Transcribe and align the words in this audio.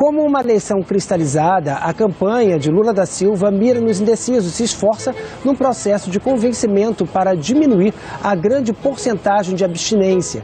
Como 0.00 0.24
uma 0.24 0.40
eleição 0.40 0.82
cristalizada, 0.82 1.74
a 1.74 1.92
campanha 1.92 2.58
de 2.58 2.70
Lula 2.70 2.90
da 2.90 3.04
Silva 3.04 3.50
mira 3.50 3.78
nos 3.78 4.00
indecisos 4.00 4.46
e 4.46 4.56
se 4.56 4.64
esforça 4.64 5.14
num 5.44 5.54
processo 5.54 6.10
de 6.10 6.18
convencimento 6.18 7.06
para 7.06 7.36
diminuir 7.36 7.92
a 8.24 8.34
grande 8.34 8.72
porcentagem 8.72 9.54
de 9.54 9.62
abstinência. 9.62 10.42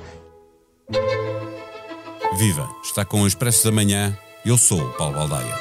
Viva! 2.37 2.69
Está 2.85 3.03
com 3.03 3.23
o 3.23 3.27
Expresso 3.27 3.65
da 3.65 3.73
Manhã. 3.73 4.15
Eu 4.45 4.59
sou 4.59 4.79
o 4.79 4.93
Paulo 4.93 5.15
Baldaia. 5.15 5.55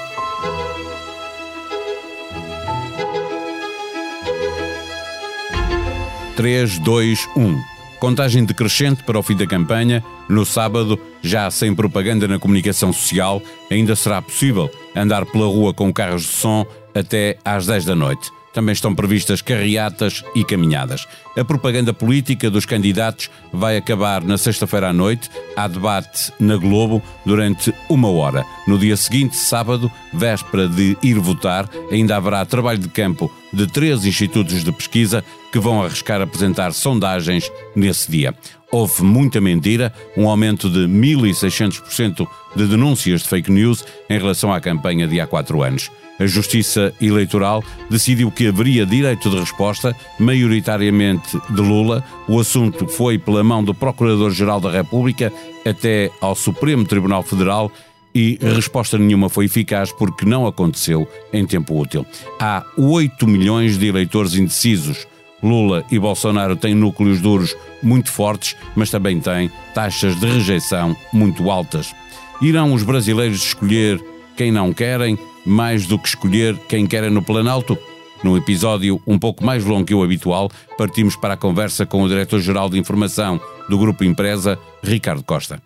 Três, 6.35 6.77
dois, 6.79 7.29
um. 7.37 7.57
Contagem 7.97 8.43
decrescente 8.43 9.05
para 9.05 9.17
o 9.17 9.23
fim 9.23 9.37
da 9.37 9.47
campanha. 9.47 10.03
No 10.27 10.45
sábado, 10.45 10.99
já 11.21 11.49
sem 11.51 11.73
propaganda 11.75 12.27
na 12.27 12.39
comunicação 12.39 12.91
social, 12.91 13.41
ainda 13.69 13.95
será 13.95 14.21
possível 14.21 14.69
andar 14.95 15.25
pela 15.25 15.45
rua 15.45 15.73
com 15.73 15.93
carros 15.93 16.23
de 16.23 16.29
som 16.29 16.65
até 16.93 17.37
às 17.43 17.67
10 17.67 17.85
da 17.85 17.95
noite. 17.95 18.31
Também 18.55 18.71
estão 18.71 18.95
previstas 18.95 19.41
carreatas 19.41 20.23
e 20.33 20.41
caminhadas. 20.45 21.05
A 21.37 21.43
propaganda 21.43 21.93
política 21.93 22.49
dos 22.49 22.65
candidatos 22.65 23.29
vai 23.51 23.75
acabar 23.75 24.23
na 24.23 24.37
sexta-feira 24.37 24.87
à 24.87 24.93
noite. 24.93 25.29
Há 25.57 25.67
debate 25.67 26.31
na 26.39 26.55
Globo 26.55 27.03
durante 27.25 27.73
uma 27.89 28.09
hora. 28.09 28.45
No 28.65 28.79
dia 28.79 28.95
seguinte, 28.95 29.35
sábado, 29.35 29.91
véspera 30.13 30.69
de 30.69 30.97
ir 31.03 31.19
votar, 31.19 31.69
ainda 31.91 32.15
haverá 32.15 32.45
trabalho 32.45 32.79
de 32.79 32.87
campo 32.87 33.29
de 33.51 33.67
três 33.67 34.05
institutos 34.05 34.63
de 34.63 34.71
pesquisa 34.71 35.21
que 35.51 35.59
vão 35.59 35.83
arriscar 35.83 36.21
apresentar 36.21 36.71
sondagens 36.71 37.51
nesse 37.75 38.09
dia. 38.09 38.33
Houve 38.71 39.03
muita 39.03 39.41
mentira, 39.41 39.93
um 40.15 40.29
aumento 40.29 40.69
de 40.69 40.87
1.600% 40.87 42.25
de 42.55 42.67
denúncias 42.67 43.21
de 43.21 43.27
fake 43.27 43.51
news 43.51 43.85
em 44.09 44.17
relação 44.17 44.53
à 44.53 44.61
campanha 44.61 45.05
de 45.07 45.19
há 45.19 45.27
quatro 45.27 45.61
anos. 45.61 45.91
A 46.19 46.25
Justiça 46.25 46.93
Eleitoral 47.01 47.63
decidiu 47.89 48.31
que 48.31 48.47
haveria 48.47 48.85
direito 48.85 49.29
de 49.29 49.37
resposta, 49.37 49.95
maioritariamente 50.19 51.37
de 51.49 51.61
Lula. 51.61 52.03
O 52.27 52.39
assunto 52.39 52.87
foi 52.87 53.17
pela 53.17 53.43
mão 53.43 53.63
do 53.63 53.73
Procurador-Geral 53.73 54.61
da 54.61 54.71
República 54.71 55.31
até 55.65 56.09
ao 56.21 56.35
Supremo 56.35 56.85
Tribunal 56.85 57.21
Federal 57.23 57.71
e 58.15 58.39
resposta 58.41 58.97
nenhuma 58.97 59.27
foi 59.27 59.45
eficaz 59.45 59.91
porque 59.91 60.25
não 60.25 60.47
aconteceu 60.47 61.05
em 61.33 61.45
tempo 61.45 61.77
útil. 61.77 62.05
Há 62.39 62.63
8 62.77 63.27
milhões 63.27 63.77
de 63.77 63.87
eleitores 63.87 64.35
indecisos. 64.35 65.05
Lula 65.43 65.83
e 65.91 65.99
Bolsonaro 65.99 66.55
têm 66.55 66.73
núcleos 66.73 67.19
duros 67.19 67.55
muito 67.83 68.09
fortes, 68.09 68.55
mas 68.73 68.89
também 68.89 69.19
têm 69.19 69.51
taxas 69.73 70.17
de 70.17 70.25
rejeição 70.25 70.95
muito 71.11 71.51
altas. 71.51 71.93
Irão 72.41 72.73
os 72.73 72.83
brasileiros 72.83 73.43
escolher 73.43 74.01
quem 74.37 74.49
não 74.49 74.73
querem? 74.73 75.19
Mais 75.45 75.85
do 75.85 75.99
que 75.99 76.07
escolher 76.07 76.57
quem 76.67 76.87
quer 76.87 77.09
no 77.11 77.21
Planalto? 77.21 77.77
Num 78.23 78.35
episódio 78.35 79.01
um 79.05 79.19
pouco 79.19 79.45
mais 79.45 79.63
longo 79.63 79.85
que 79.85 79.93
o 79.93 80.03
habitual, 80.03 80.49
partimos 80.77 81.15
para 81.15 81.35
a 81.35 81.37
conversa 81.37 81.85
com 81.85 82.01
o 82.01 82.07
Diretor-Geral 82.07 82.69
de 82.69 82.79
Informação 82.79 83.39
do 83.69 83.77
Grupo 83.77 84.03
Empresa, 84.03 84.57
Ricardo 84.83 85.23
Costa. 85.23 85.61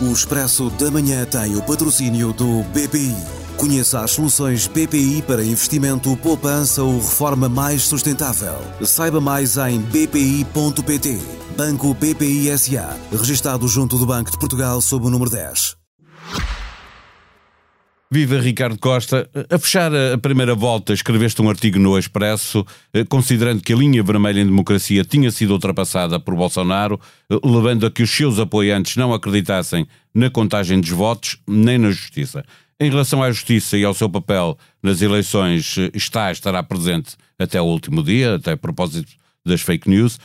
O 0.00 0.12
Expresso 0.12 0.70
da 0.70 0.90
Manhã 0.90 1.24
tem 1.24 1.56
o 1.56 1.62
patrocínio 1.62 2.32
do 2.32 2.62
BPI. 2.64 3.14
Conheça 3.56 4.00
as 4.00 4.10
soluções 4.10 4.66
BPI 4.66 5.22
para 5.22 5.44
investimento, 5.44 6.16
poupança 6.16 6.82
ou 6.82 6.98
reforma 6.98 7.48
mais 7.48 7.82
sustentável. 7.82 8.56
Saiba 8.82 9.20
mais 9.20 9.56
em 9.56 9.80
bpi.pt. 9.80 11.20
Banco 11.56 11.94
BPI 11.94 12.58
SA. 12.58 12.98
Registado 13.12 13.68
junto 13.68 13.96
do 13.96 14.04
Banco 14.04 14.32
de 14.32 14.38
Portugal 14.38 14.80
sob 14.80 15.06
o 15.06 15.10
número 15.10 15.30
10. 15.30 15.83
Viva 18.10 18.38
Ricardo 18.38 18.78
Costa. 18.78 19.28
A 19.50 19.58
fechar 19.58 19.90
a 19.94 20.18
primeira 20.18 20.54
volta, 20.54 20.92
escreveste 20.92 21.40
um 21.40 21.48
artigo 21.48 21.78
no 21.78 21.98
Expresso, 21.98 22.64
eh, 22.92 23.04
considerando 23.04 23.62
que 23.62 23.72
a 23.72 23.76
linha 23.76 24.02
vermelha 24.02 24.40
em 24.40 24.46
democracia 24.46 25.04
tinha 25.04 25.30
sido 25.30 25.52
ultrapassada 25.52 26.20
por 26.20 26.36
Bolsonaro, 26.36 27.00
eh, 27.30 27.38
levando 27.42 27.86
a 27.86 27.90
que 27.90 28.02
os 28.02 28.10
seus 28.10 28.38
apoiantes 28.38 28.96
não 28.96 29.12
acreditassem 29.12 29.86
na 30.14 30.30
contagem 30.30 30.80
dos 30.80 30.90
votos 30.90 31.38
nem 31.48 31.78
na 31.78 31.90
justiça. 31.90 32.44
Em 32.78 32.90
relação 32.90 33.22
à 33.22 33.30
justiça 33.30 33.76
e 33.76 33.84
ao 33.84 33.94
seu 33.94 34.08
papel 34.08 34.58
nas 34.82 35.00
eleições, 35.00 35.76
eh, 35.78 35.90
está, 35.94 36.30
estará 36.30 36.62
presente 36.62 37.16
até 37.38 37.60
o 37.60 37.64
último 37.64 38.02
dia, 38.02 38.34
até 38.36 38.52
a 38.52 38.56
propósito 38.56 39.12
das 39.44 39.60
fake 39.60 39.88
news. 39.88 40.18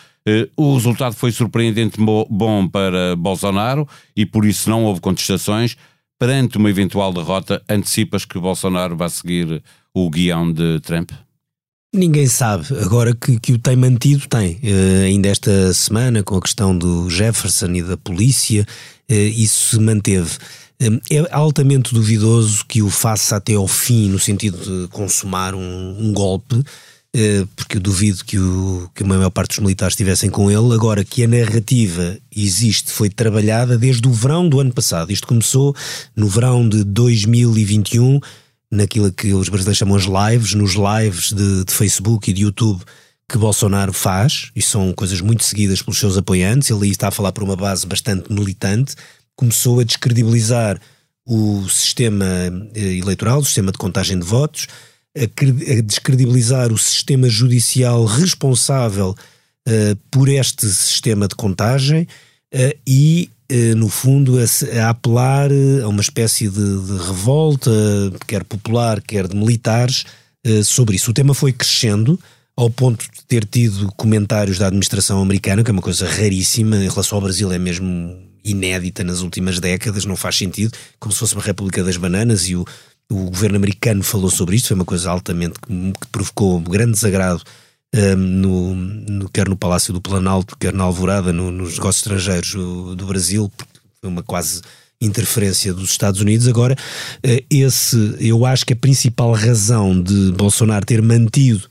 O 0.56 0.76
resultado 0.76 1.16
foi 1.16 1.32
surpreendente 1.32 1.98
bom 2.00 2.68
para 2.68 3.16
Bolsonaro 3.16 3.88
e 4.16 4.28
por 4.28 4.46
isso 4.46 4.70
não 4.70 4.86
houve 4.86 5.02
contestações 5.02 5.76
perante 6.20 6.58
uma 6.58 6.70
eventual 6.70 7.14
derrota, 7.14 7.64
antecipas 7.70 8.26
que 8.26 8.38
Bolsonaro 8.38 8.98
vai 8.98 9.10
seguir 9.10 9.64
o 9.94 10.10
guião 10.10 10.52
de 10.52 10.80
Trump? 10.82 11.12
Ninguém 11.94 12.28
sabe. 12.28 12.68
Agora 12.82 13.16
que, 13.16 13.40
que 13.40 13.54
o 13.54 13.58
tem 13.58 13.76
mantido, 13.76 14.28
tem. 14.28 14.56
Uh, 14.58 15.06
ainda 15.06 15.28
esta 15.28 15.74
semana, 15.74 16.22
com 16.22 16.36
a 16.36 16.42
questão 16.42 16.78
do 16.78 17.10
Jefferson 17.10 17.72
e 17.74 17.82
da 17.82 17.98
polícia, 17.98 18.64
uh, 19.10 19.14
isso 19.14 19.72
se 19.72 19.80
manteve. 19.80 20.38
Uh, 20.80 21.02
é 21.10 21.28
altamente 21.32 21.92
duvidoso 21.92 22.64
que 22.68 22.84
o 22.84 22.92
faça 22.92 23.38
até 23.38 23.56
ao 23.56 23.68
fim, 23.68 24.08
no 24.08 24.20
sentido 24.20 24.58
de 24.58 24.88
consumar 24.90 25.56
um, 25.56 25.96
um 26.00 26.14
golpe, 26.14 26.56
eh, 26.58 26.64
porque 27.56 27.78
eu 27.78 27.82
duvido 27.82 28.24
que, 28.24 28.38
o, 28.38 28.90
que 28.94 29.04
a 29.04 29.06
maior 29.08 29.30
parte 29.30 29.50
dos 29.50 29.60
militares 29.60 29.94
estivessem 29.94 30.30
com 30.30 30.50
ele. 30.50 30.74
Agora 30.74 31.04
que 31.04 31.24
a 31.24 31.28
narrativa 31.28 32.18
existe, 32.36 32.92
foi 32.92 33.10
trabalhada 33.10 33.78
desde 33.78 34.08
o 34.08 34.12
verão 34.12 34.48
do 34.48 34.60
ano 34.60 34.74
passado. 34.74 35.12
Isto 35.12 35.28
começou 35.28 35.76
no 36.16 36.28
verão 36.28 36.68
de 36.68 36.84
2021, 36.84 38.20
naquilo 38.72 39.12
que 39.12 39.34
os 39.34 39.50
brasileiros 39.50 39.78
chamam 39.78 39.96
as 39.96 40.06
lives, 40.06 40.54
nos 40.54 40.74
lives 40.76 41.34
de, 41.34 41.66
de 41.66 41.74
Facebook 41.74 42.30
e 42.30 42.34
de 42.34 42.44
YouTube 42.44 42.84
que 43.28 43.38
Bolsonaro 43.38 43.94
faz, 43.94 44.50
e 44.56 44.62
são 44.62 44.92
coisas 44.92 45.22
muito 45.22 45.44
seguidas 45.44 45.84
pelos 45.84 46.00
seus 46.00 46.18
apoiantes. 46.18 46.72
Ele 46.72 46.86
aí 46.86 46.90
está 46.90 47.10
a 47.10 47.12
falar 47.12 47.32
por 47.32 47.44
uma 47.44 47.56
base 47.56 47.86
bastante 47.86 48.34
militante. 48.34 48.96
Começou 49.36 49.80
a 49.80 49.84
descredibilizar 49.84 50.82
o 51.28 51.70
sistema 51.70 52.26
eh, 52.74 52.98
eleitoral, 52.98 53.38
o 53.38 53.46
sistema 53.46 53.72
de 53.72 53.78
contagem 53.78 54.18
de 54.18 54.26
votos 54.26 54.66
a, 55.24 55.82
descredibilizar 55.82 56.72
o 56.72 56.78
sistema 56.78 57.28
judicial 57.28 58.06
responsável 58.06 59.16
uh, 59.68 59.96
por 60.10 60.30
este 60.30 60.68
sistema 60.68 61.28
de 61.28 61.36
contagem 61.36 62.08
uh, 62.54 62.78
e, 62.88 63.30
uh, 63.52 63.76
no 63.76 63.90
fundo, 63.90 64.38
a, 64.40 64.82
a, 64.82 64.90
apelar 64.90 65.50
a 65.84 65.88
uma 65.88 66.02
espécie 66.02 66.48
de, 66.48 66.86
de, 66.86 66.98
revolta, 67.06 67.72
quer 68.28 68.44
popular, 68.44 69.02
quer 69.02 69.28
de 69.28 69.36
militares, 69.36 70.06
sobre 70.64 70.96
isso. 70.96 71.12
O 71.12 71.14
tema 71.14 71.34
foi 71.34 71.52
crescendo 71.52 72.18
ao 72.56 72.70
ponto 72.70 73.04
de 73.04 73.26
ter 73.28 73.46
tido 73.46 73.92
comentários 73.98 74.58
da 74.58 74.68
administração 74.68 75.22
americana, 75.22 75.64
que 75.64 75.70
é 75.70 75.74
uma 75.74 75.82
coisa 75.82 76.10
raríssima, 76.10 76.78
em 76.78 76.88
relação 76.88 77.18
ao 77.18 77.22
Brasil 77.22 77.52
é 77.52 77.60
mesmo 77.60 78.18
inédita 78.44 79.04
nas 79.04 79.22
últimas 79.22 79.60
décadas, 79.60 80.06
não 80.06 80.16
faz 80.16 80.38
sentido, 80.38 80.76
como 81.00 81.14
se 81.14 81.20
fosse 81.20 81.36
uma 81.36 81.44
República 81.44 81.84
das 81.84 81.98
Bananas 81.98 82.48
e 82.48 82.56
o, 82.56 82.66
o 83.12 83.26
governo 83.26 83.58
americano 83.58 84.04
falou 84.04 84.30
sobre 84.30 84.56
isto, 84.56 84.68
foi 84.68 84.76
uma 84.76 84.86
coisa 84.86 85.10
altamente 85.10 85.60
que, 85.60 85.94
que 85.94 86.08
provocou 86.12 86.60
grande 86.60 86.94
desagrado 86.94 87.42
um, 87.96 88.16
no, 88.16 88.76
no, 88.76 89.30
quer 89.30 89.50
no 89.50 89.58
Palácio 89.58 89.92
do 89.92 90.02
Planalto, 90.02 90.56
quer 90.58 90.74
na 90.74 90.84
Alvorada, 90.84 91.34
no, 91.34 91.52
nos 91.52 91.74
negócios 91.74 91.98
estrangeiros 91.98 92.54
do, 92.54 92.96
do 92.96 93.06
Brasil, 93.08 93.52
foi 94.00 94.10
uma 94.10 94.22
quase 94.22 94.62
interferência 95.02 95.74
dos 95.74 95.92
Estados 95.92 96.22
Unidos. 96.22 96.48
Agora, 96.48 96.76
eh, 97.24 97.44
esse, 97.50 98.16
eu 98.20 98.46
acho 98.46 98.66
que 98.66 98.74
a 98.74 98.76
principal 98.76 99.32
razão 99.34 100.00
de 100.00 100.32
Bolsonaro 100.34 100.86
ter 100.86 101.02
mantido 101.02 101.70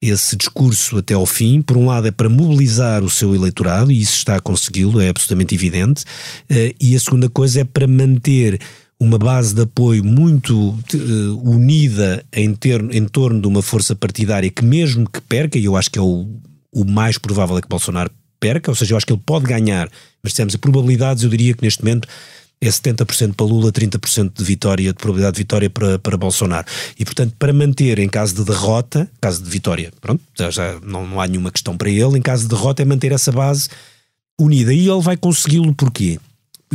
esse 0.00 0.34
discurso 0.34 0.98
até 0.98 1.14
ao 1.14 1.26
fim, 1.26 1.62
por 1.62 1.76
um 1.76 1.86
lado 1.86 2.08
é 2.08 2.10
para 2.10 2.28
mobilizar 2.28 3.04
o 3.04 3.10
seu 3.10 3.34
eleitorado, 3.34 3.92
e 3.92 4.00
isso 4.00 4.16
está 4.16 4.36
a 4.36 4.40
consegui-lo, 4.40 5.00
é 5.00 5.08
absolutamente 5.08 5.54
evidente, 5.54 6.04
eh, 6.50 6.74
e 6.80 6.96
a 6.96 7.00
segunda 7.00 7.28
coisa 7.28 7.60
é 7.60 7.64
para 7.64 7.86
manter 7.86 8.58
uma 9.02 9.18
base 9.18 9.52
de 9.52 9.62
apoio 9.62 10.04
muito 10.04 10.70
uh, 10.70 11.50
unida 11.50 12.24
em, 12.32 12.54
ter, 12.54 12.80
em 12.94 13.04
torno 13.04 13.40
de 13.40 13.48
uma 13.48 13.60
força 13.60 13.96
partidária 13.96 14.48
que 14.48 14.64
mesmo 14.64 15.08
que 15.10 15.20
perca, 15.20 15.58
e 15.58 15.64
eu 15.64 15.76
acho 15.76 15.90
que 15.90 15.98
é 15.98 16.02
o, 16.02 16.28
o 16.72 16.84
mais 16.84 17.18
provável 17.18 17.58
é 17.58 17.60
que 17.60 17.68
Bolsonaro 17.68 18.12
perca, 18.38 18.70
ou 18.70 18.74
seja, 18.76 18.92
eu 18.92 18.96
acho 18.96 19.04
que 19.04 19.12
ele 19.12 19.22
pode 19.26 19.44
ganhar, 19.44 19.90
mas 20.22 20.32
temos 20.34 20.54
probabilidades, 20.54 21.24
eu 21.24 21.30
diria 21.30 21.52
que 21.52 21.64
neste 21.64 21.82
momento 21.82 22.06
é 22.60 22.68
70% 22.68 23.34
para 23.34 23.44
Lula, 23.44 23.72
30% 23.72 24.34
de 24.38 24.44
vitória, 24.44 24.92
de 24.92 24.94
probabilidade 24.94 25.34
de 25.34 25.42
vitória 25.42 25.68
para, 25.68 25.98
para 25.98 26.16
Bolsonaro. 26.16 26.64
E, 26.96 27.04
portanto, 27.04 27.34
para 27.36 27.52
manter 27.52 27.98
em 27.98 28.08
caso 28.08 28.36
de 28.36 28.44
derrota, 28.44 29.10
caso 29.20 29.42
de 29.42 29.50
vitória, 29.50 29.92
pronto, 30.00 30.22
já, 30.38 30.48
já 30.48 30.78
não, 30.80 31.04
não 31.08 31.20
há 31.20 31.26
nenhuma 31.26 31.50
questão 31.50 31.76
para 31.76 31.90
ele, 31.90 32.16
em 32.16 32.22
caso 32.22 32.44
de 32.44 32.50
derrota 32.50 32.80
é 32.80 32.84
manter 32.84 33.10
essa 33.10 33.32
base 33.32 33.68
unida. 34.40 34.72
E 34.72 34.88
ele 34.88 35.00
vai 35.00 35.16
consegui-lo 35.16 35.74
porquê? 35.74 36.20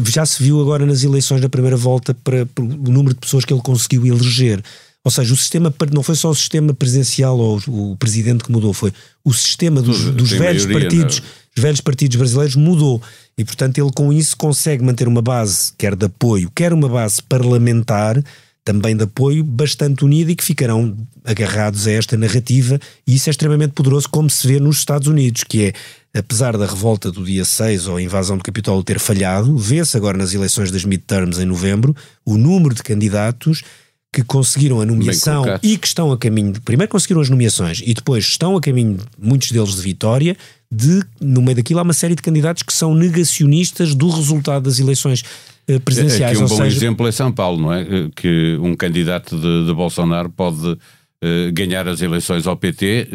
Já 0.05 0.25
se 0.25 0.41
viu 0.41 0.61
agora 0.61 0.85
nas 0.85 1.03
eleições 1.03 1.41
da 1.41 1.49
primeira 1.49 1.77
volta 1.77 2.13
para, 2.13 2.45
para, 2.45 2.63
o 2.63 2.67
número 2.67 3.13
de 3.13 3.19
pessoas 3.19 3.45
que 3.45 3.53
ele 3.53 3.61
conseguiu 3.61 4.05
eleger. 4.05 4.63
Ou 5.03 5.11
seja, 5.11 5.33
o 5.33 5.37
sistema 5.37 5.73
não 5.91 6.03
foi 6.03 6.15
só 6.15 6.29
o 6.29 6.35
sistema 6.35 6.73
presidencial 6.73 7.37
ou 7.37 7.61
o 7.67 7.95
presidente 7.97 8.43
que 8.43 8.51
mudou, 8.51 8.73
foi 8.73 8.91
o 9.23 9.33
sistema 9.33 9.81
dos, 9.81 10.11
dos 10.11 10.31
velhos 10.31 10.65
maioria, 10.65 10.89
partidos 10.89 11.21
os 11.57 11.63
velhos 11.63 11.81
partidos 11.81 12.17
brasileiros 12.17 12.55
mudou. 12.55 13.01
E, 13.35 13.43
portanto, 13.43 13.79
ele 13.79 13.91
com 13.91 14.13
isso 14.13 14.37
consegue 14.37 14.83
manter 14.83 15.07
uma 15.07 15.23
base, 15.23 15.71
quer 15.77 15.95
de 15.95 16.05
apoio, 16.05 16.51
quer 16.53 16.71
uma 16.71 16.87
base 16.87 17.21
parlamentar, 17.23 18.23
também 18.67 18.97
de 18.97 19.05
apoio, 19.05 19.45
bastante 19.45 20.03
unida 20.03 20.29
e 20.29 20.35
que 20.35 20.43
ficarão 20.43 20.97
agarrados 21.23 21.87
a 21.87 21.91
esta 21.93 22.17
narrativa. 22.17 22.77
E 23.07 23.15
isso 23.15 23.29
é 23.29 23.31
extremamente 23.31 23.71
poderoso, 23.71 24.09
como 24.09 24.29
se 24.29 24.45
vê 24.45 24.59
nos 24.59 24.79
Estados 24.79 25.07
Unidos, 25.07 25.45
que 25.45 25.67
é 25.67 25.73
apesar 26.19 26.57
da 26.57 26.65
revolta 26.65 27.09
do 27.09 27.23
dia 27.23 27.45
6 27.45 27.87
ou 27.87 27.95
a 27.95 28.01
invasão 28.01 28.37
do 28.37 28.43
Capitólio 28.43 28.83
ter 28.83 28.99
falhado, 28.99 29.57
vê-se 29.57 29.95
agora 29.95 30.17
nas 30.17 30.33
eleições 30.33 30.69
das 30.69 30.83
midterms 30.83 31.39
em 31.39 31.45
novembro 31.45 31.95
o 32.25 32.37
número 32.37 32.75
de 32.75 32.83
candidatos 32.83 33.63
que 34.11 34.21
conseguiram 34.23 34.81
a 34.81 34.85
nomeação 34.85 35.45
e 35.63 35.77
que 35.77 35.87
estão 35.87 36.11
a 36.11 36.17
caminho, 36.17 36.51
de, 36.51 36.59
primeiro 36.59 36.91
conseguiram 36.91 37.21
as 37.21 37.29
nomeações 37.29 37.81
e 37.85 37.93
depois 37.93 38.25
estão 38.25 38.57
a 38.57 38.61
caminho, 38.61 38.97
muitos 39.17 39.51
deles 39.51 39.75
de 39.75 39.81
vitória, 39.81 40.35
de, 40.69 41.03
no 41.21 41.41
meio 41.41 41.55
daquilo 41.55 41.79
há 41.79 41.83
uma 41.83 41.93
série 41.93 42.15
de 42.15 42.21
candidatos 42.21 42.63
que 42.63 42.73
são 42.73 42.93
negacionistas 42.95 43.93
do 43.93 44.09
resultado 44.09 44.63
das 44.63 44.79
eleições 44.79 45.23
eh, 45.67 45.79
presidenciais. 45.79 46.37
Aqui 46.37 46.45
um 46.45 46.47
bom 46.47 46.57
seja... 46.57 46.77
exemplo 46.77 47.07
é 47.07 47.11
São 47.11 47.31
Paulo, 47.31 47.61
não 47.61 47.73
é? 47.73 47.81
Eh, 47.81 48.09
que 48.15 48.57
um 48.61 48.75
candidato 48.75 49.35
de, 49.37 49.65
de 49.65 49.73
Bolsonaro 49.73 50.29
pode 50.29 50.77
eh, 51.23 51.51
ganhar 51.51 51.87
as 51.87 52.01
eleições 52.01 52.47
ao 52.47 52.55
PT 52.55 53.09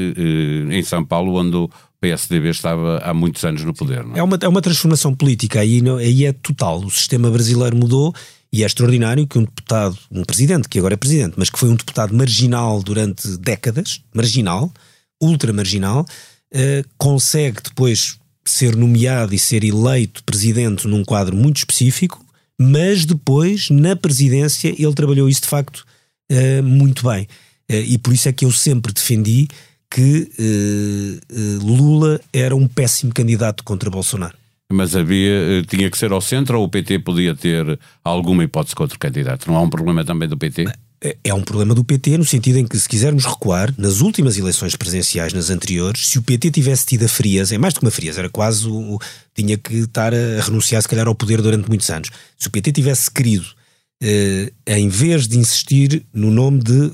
em 0.70 0.82
São 0.82 1.04
Paulo, 1.04 1.34
onde 1.34 1.56
o 1.56 1.70
PSDB 2.00 2.50
estava 2.50 2.98
há 2.98 3.14
muitos 3.14 3.44
anos 3.44 3.62
no 3.64 3.72
poder. 3.72 4.04
É? 4.14 4.18
é? 4.18 4.22
uma, 4.22 4.36
é 4.40 4.48
uma 4.48 4.60
transformação 4.60 5.14
política, 5.14 5.60
aí, 5.60 5.80
não, 5.80 5.96
aí 5.96 6.24
é 6.24 6.32
total. 6.32 6.80
O 6.80 6.90
sistema 6.90 7.30
brasileiro 7.30 7.76
mudou 7.76 8.12
e 8.52 8.62
é 8.62 8.66
extraordinário 8.66 9.26
que 9.26 9.38
um 9.38 9.44
deputado, 9.44 9.96
um 10.10 10.24
presidente, 10.24 10.68
que 10.68 10.78
agora 10.78 10.94
é 10.94 10.96
presidente, 10.96 11.34
mas 11.36 11.48
que 11.48 11.58
foi 11.58 11.70
um 11.70 11.76
deputado 11.76 12.14
marginal 12.14 12.82
durante 12.82 13.38
décadas, 13.38 14.02
marginal, 14.12 14.70
ultra 15.22 15.52
marginal, 15.52 16.04
uh, 16.54 16.88
consegue 16.98 17.62
depois 17.62 18.18
ser 18.44 18.76
nomeado 18.76 19.34
e 19.34 19.38
ser 19.38 19.64
eleito 19.64 20.22
presidente 20.24 20.86
num 20.86 21.04
quadro 21.04 21.34
muito 21.34 21.58
específico, 21.58 22.22
mas 22.70 23.04
depois, 23.04 23.70
na 23.70 23.96
presidência, 23.96 24.68
ele 24.68 24.94
trabalhou 24.94 25.28
isso 25.28 25.42
de 25.42 25.48
facto 25.48 25.84
uh, 26.30 26.62
muito 26.62 27.08
bem. 27.08 27.26
Uh, 27.70 27.84
e 27.86 27.98
por 27.98 28.12
isso 28.12 28.28
é 28.28 28.32
que 28.32 28.44
eu 28.44 28.52
sempre 28.52 28.92
defendi 28.92 29.48
que 29.90 30.30
Lula 31.62 32.18
era 32.32 32.56
um 32.56 32.66
péssimo 32.66 33.12
candidato 33.12 33.62
contra 33.62 33.90
Bolsonaro. 33.90 34.34
Mas 34.72 34.96
havia, 34.96 35.62
tinha 35.68 35.90
que 35.90 35.98
ser 35.98 36.12
ao 36.12 36.20
centro 36.22 36.58
ou 36.58 36.64
o 36.64 36.68
PT 36.68 37.00
podia 37.00 37.34
ter 37.34 37.78
alguma 38.02 38.42
hipótese 38.42 38.74
contra 38.74 38.96
o 38.96 38.98
candidato? 38.98 39.46
Não 39.46 39.56
há 39.56 39.60
um 39.60 39.68
problema 39.68 40.02
também 40.02 40.26
do 40.26 40.38
PT? 40.38 40.62
É, 40.62 40.72
é 41.24 41.34
um 41.34 41.42
problema 41.42 41.74
do 41.74 41.82
PT 41.82 42.16
no 42.16 42.24
sentido 42.24 42.58
em 42.58 42.66
que, 42.66 42.78
se 42.78 42.88
quisermos 42.88 43.24
recuar, 43.24 43.74
nas 43.76 44.00
últimas 44.00 44.38
eleições 44.38 44.76
presidenciais, 44.76 45.32
nas 45.32 45.50
anteriores, 45.50 46.08
se 46.08 46.18
o 46.18 46.22
PT 46.22 46.52
tivesse 46.52 46.86
tido 46.86 47.04
a 47.04 47.08
frieza, 47.08 47.54
é 47.54 47.58
mais 47.58 47.74
do 47.74 47.80
que 47.80 47.86
uma 47.86 47.90
frieza, 47.90 48.20
era 48.20 48.28
quase 48.28 48.68
o, 48.68 48.98
tinha 49.34 49.58
que 49.58 49.78
estar 49.78 50.14
a 50.14 50.40
renunciar, 50.42 50.80
se 50.80 50.88
calhar, 50.88 51.08
ao 51.08 51.14
poder 51.14 51.42
durante 51.42 51.68
muitos 51.68 51.90
anos. 51.90 52.08
Se 52.38 52.46
o 52.46 52.50
PT 52.50 52.72
tivesse 52.72 53.10
querido, 53.10 53.46
eh, 54.02 54.52
em 54.66 54.88
vez 54.88 55.28
de 55.28 55.38
insistir 55.38 56.04
no 56.12 56.30
nome 56.30 56.58
de. 56.58 56.92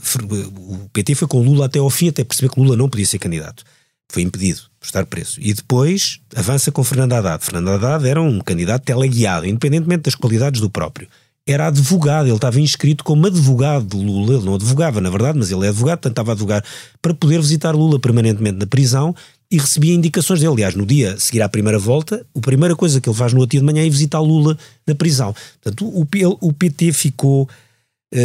O 0.57 0.89
PT 0.93 1.15
foi 1.15 1.27
com 1.27 1.43
Lula 1.43 1.65
até 1.65 1.79
ao 1.79 1.89
fim, 1.89 2.09
até 2.09 2.23
perceber 2.23 2.53
que 2.53 2.61
Lula 2.61 2.77
não 2.77 2.89
podia 2.89 3.07
ser 3.07 3.19
candidato. 3.19 3.65
Foi 4.11 4.23
impedido 4.23 4.61
por 4.79 4.87
estar 4.87 5.07
preso. 5.07 5.37
E 5.39 5.55
depois 5.55 6.21
avança 6.35 6.71
com 6.71 6.85
Fernando 6.85 7.15
Haddad. 7.15 7.43
Fernando 7.45 7.71
Haddad 7.71 8.07
era 8.07 8.21
um 8.21 8.41
candidato 8.41 8.85
teleguiado, 8.85 9.47
independentemente 9.47 10.03
das 10.03 10.15
qualidades 10.15 10.61
do 10.61 10.69
próprio. 10.69 11.09
Era 11.51 11.69
advogado, 11.69 12.27
ele 12.27 12.35
estava 12.37 12.61
inscrito 12.61 13.03
como 13.03 13.27
advogado 13.27 13.97
de 13.97 13.97
Lula. 13.97 14.35
Ele 14.35 14.45
não 14.45 14.57
advogava, 14.57 15.01
na 15.01 15.09
verdade, 15.09 15.39
mas 15.39 15.51
ele 15.51 15.65
é 15.65 15.71
advogado, 15.71 15.97
portanto 15.97 16.13
estava 16.13 16.33
a 16.33 16.35
advogar 16.35 16.63
para 17.01 17.15
poder 17.15 17.41
visitar 17.41 17.75
Lula 17.75 17.99
permanentemente 17.99 18.59
na 18.59 18.67
prisão 18.67 19.15
e 19.51 19.57
recebia 19.57 19.95
indicações 19.95 20.41
dele. 20.41 20.53
Aliás, 20.53 20.75
no 20.75 20.85
dia 20.85 21.15
a 21.15 21.19
seguir 21.19 21.41
à 21.41 21.49
primeira 21.49 21.79
volta, 21.79 22.27
a 22.37 22.41
primeira 22.41 22.77
coisa 22.77 23.01
que 23.01 23.09
ele 23.09 23.17
faz 23.17 23.33
no 23.33 23.41
outro 23.41 23.53
dia 23.53 23.61
de 23.61 23.67
manhã 23.67 23.87
é 23.87 23.89
visitar 23.89 24.21
Lula 24.21 24.59
na 24.87 24.95
prisão. 24.95 25.35
Portanto, 25.63 25.87
o, 25.87 26.07
o 26.41 26.53
PT 26.53 26.93
ficou 26.93 27.45
uh, 27.45 27.49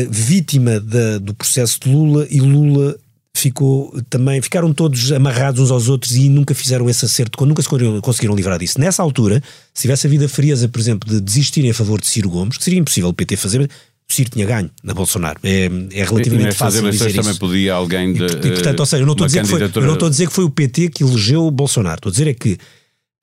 vítima 0.10 0.82
do 1.22 1.34
processo 1.34 1.80
de 1.80 1.90
Lula 1.90 2.28
e 2.30 2.42
Lula 2.42 2.98
ficou 3.44 3.94
também, 4.10 4.42
ficaram 4.42 4.74
todos 4.74 5.12
amarrados 5.12 5.60
uns 5.60 5.72
aos 5.72 5.90
outros 5.90 6.16
e 6.16 6.30
nunca 6.30 6.56
fizeram 6.56 6.90
esse 6.90 7.04
acerto, 7.04 7.46
nunca 7.46 7.62
se 7.62 7.70
conseguiram 8.02 8.36
livrar 8.36 8.58
disso. 8.58 8.80
Nessa 8.80 9.04
altura, 9.04 9.44
se 9.74 9.82
tivesse 9.82 10.08
havido 10.08 10.26
a 10.26 10.30
frieza, 10.30 10.70
por 10.70 10.80
exemplo, 10.80 11.10
de 11.10 11.20
desistirem 11.20 11.70
a 11.70 11.74
favor 11.74 12.00
de 12.00 12.08
Ciro 12.08 12.30
Gomes, 12.30 12.58
que 12.58 12.64
seria 12.64 12.80
impossível 12.80 13.10
o 13.10 13.14
PT 13.14 13.36
fazer, 13.36 13.62
o 13.62 14.14
Ciro 14.14 14.30
tinha 14.30 14.46
ganho 14.46 14.70
na 14.82 14.94
Bolsonaro. 14.94 15.40
É, 15.44 15.66
é 15.92 16.04
relativamente 16.06 16.56
fácil 16.56 16.90
dizer 16.90 17.10
isso. 17.10 17.22
também 17.22 17.36
podia 17.36 17.74
alguém 17.74 18.14
de, 18.14 18.24
e, 18.24 18.26
e, 18.26 18.52
portanto, 18.52 18.80
ou 18.80 18.86
seja, 18.86 19.04
eu 19.04 19.06
não 19.06 19.14
estou 19.14 19.26
a 19.26 19.28
dizer 19.28 19.40
candidatura... 19.40 19.68
que 19.68 19.74
foi, 19.74 19.84
eu 19.84 19.88
não 19.88 19.94
estou 19.94 20.08
a 20.08 20.10
dizer 20.10 20.28
que 20.28 20.34
foi 20.34 20.44
o 20.46 20.50
PT 20.50 20.90
que 20.90 21.04
elegeu 21.04 21.46
o 21.46 21.52
Bolsonaro. 21.52 21.96
Estou 21.96 22.10
a 22.10 22.14
dizer 22.14 22.28
é 22.28 22.34
que 22.34 22.58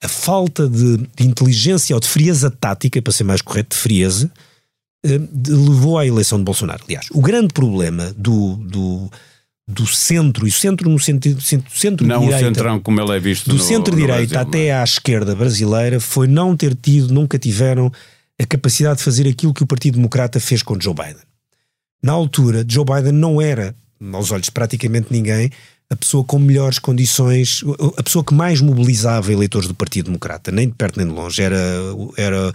a 0.03 0.07
falta 0.07 0.67
de, 0.67 0.97
de 0.97 1.27
inteligência 1.27 1.95
ou 1.95 1.99
de 1.99 2.07
frieza 2.07 2.49
tática, 2.51 3.01
para 3.01 3.13
ser 3.13 3.23
mais 3.23 3.41
correto, 3.41 3.75
de 3.75 3.81
frieza, 3.81 4.31
eh, 5.03 5.19
levou 5.47 5.97
à 5.97 6.05
eleição 6.05 6.37
de 6.37 6.43
Bolsonaro. 6.43 6.83
Aliás, 6.85 7.07
o 7.11 7.21
grande 7.21 7.53
problema 7.53 8.13
do, 8.17 8.55
do 8.57 9.11
do 9.71 9.87
centro, 9.87 10.47
e 10.47 10.51
centro 10.51 10.89
no 10.89 10.99
sentido 10.99 11.41
centro, 11.41 11.71
centro 11.77 12.05
não 12.05 12.21
direita, 12.21 12.45
o 12.45 12.47
centrão 12.47 12.79
como 12.79 13.01
ele 13.01 13.15
é 13.15 13.19
visto 13.19 13.49
do 13.49 13.57
centro-direita 13.59 14.41
até 14.41 14.67
é? 14.67 14.75
à 14.75 14.83
esquerda 14.83 15.35
brasileira 15.35 15.99
foi 15.99 16.27
não 16.27 16.55
ter 16.55 16.75
tido, 16.75 17.13
nunca 17.13 17.39
tiveram 17.39 17.91
a 18.39 18.45
capacidade 18.45 18.97
de 18.97 19.03
fazer 19.03 19.27
aquilo 19.27 19.53
que 19.53 19.63
o 19.63 19.67
Partido 19.67 19.95
Democrata 19.95 20.39
fez 20.39 20.63
com 20.63 20.79
Joe 20.79 20.93
Biden. 20.93 21.23
Na 22.03 22.13
altura, 22.13 22.65
Joe 22.67 22.83
Biden 22.83 23.11
não 23.11 23.39
era, 23.41 23.75
aos 24.13 24.31
olhos 24.31 24.45
de 24.45 24.51
praticamente 24.51 25.07
ninguém, 25.11 25.51
a 25.89 25.95
pessoa 25.95 26.23
com 26.23 26.39
melhores 26.39 26.79
condições, 26.79 27.63
a 27.97 28.03
pessoa 28.03 28.23
que 28.23 28.33
mais 28.33 28.61
mobilizava 28.61 29.31
eleitores 29.31 29.67
do 29.67 29.75
Partido 29.75 30.05
Democrata, 30.05 30.51
nem 30.51 30.67
de 30.67 30.73
perto 30.73 30.97
nem 30.97 31.07
de 31.07 31.13
longe, 31.13 31.41
era, 31.41 31.59
era 32.17 32.51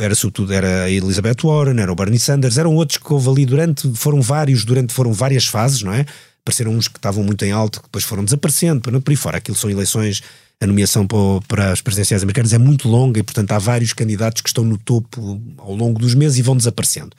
era 0.00 0.14
sobretudo 0.14 0.52
era 0.52 0.84
a 0.84 0.90
Elizabeth 0.90 1.36
Warren, 1.44 1.80
era 1.80 1.92
o 1.92 1.94
Bernie 1.94 2.18
Sanders, 2.18 2.58
eram 2.58 2.74
outros 2.74 2.98
que 2.98 3.12
houve 3.12 3.28
ali 3.28 3.46
durante, 3.46 3.92
foram 3.94 4.20
vários, 4.20 4.64
durante, 4.64 4.92
foram 4.92 5.12
várias 5.12 5.46
fases, 5.46 5.82
não 5.82 5.92
é? 5.92 6.04
Apareceram 6.44 6.72
uns 6.72 6.88
que 6.88 6.98
estavam 6.98 7.22
muito 7.22 7.44
em 7.44 7.52
alto, 7.52 7.80
que 7.80 7.86
depois 7.86 8.04
foram 8.04 8.24
desaparecendo, 8.24 8.80
por 8.80 9.10
aí 9.10 9.16
fora. 9.16 9.38
Aquilo 9.38 9.56
são 9.56 9.70
eleições, 9.70 10.22
a 10.60 10.66
nomeação 10.66 11.06
para, 11.06 11.18
para 11.46 11.72
as 11.72 11.80
presidenciais 11.80 12.22
americanas 12.22 12.52
é 12.52 12.58
muito 12.58 12.88
longa 12.88 13.20
e, 13.20 13.22
portanto, 13.22 13.52
há 13.52 13.58
vários 13.58 13.92
candidatos 13.92 14.42
que 14.42 14.48
estão 14.48 14.64
no 14.64 14.76
topo 14.76 15.40
ao 15.58 15.74
longo 15.74 15.98
dos 15.98 16.14
meses 16.14 16.38
e 16.38 16.42
vão 16.42 16.56
desaparecendo. 16.56 17.10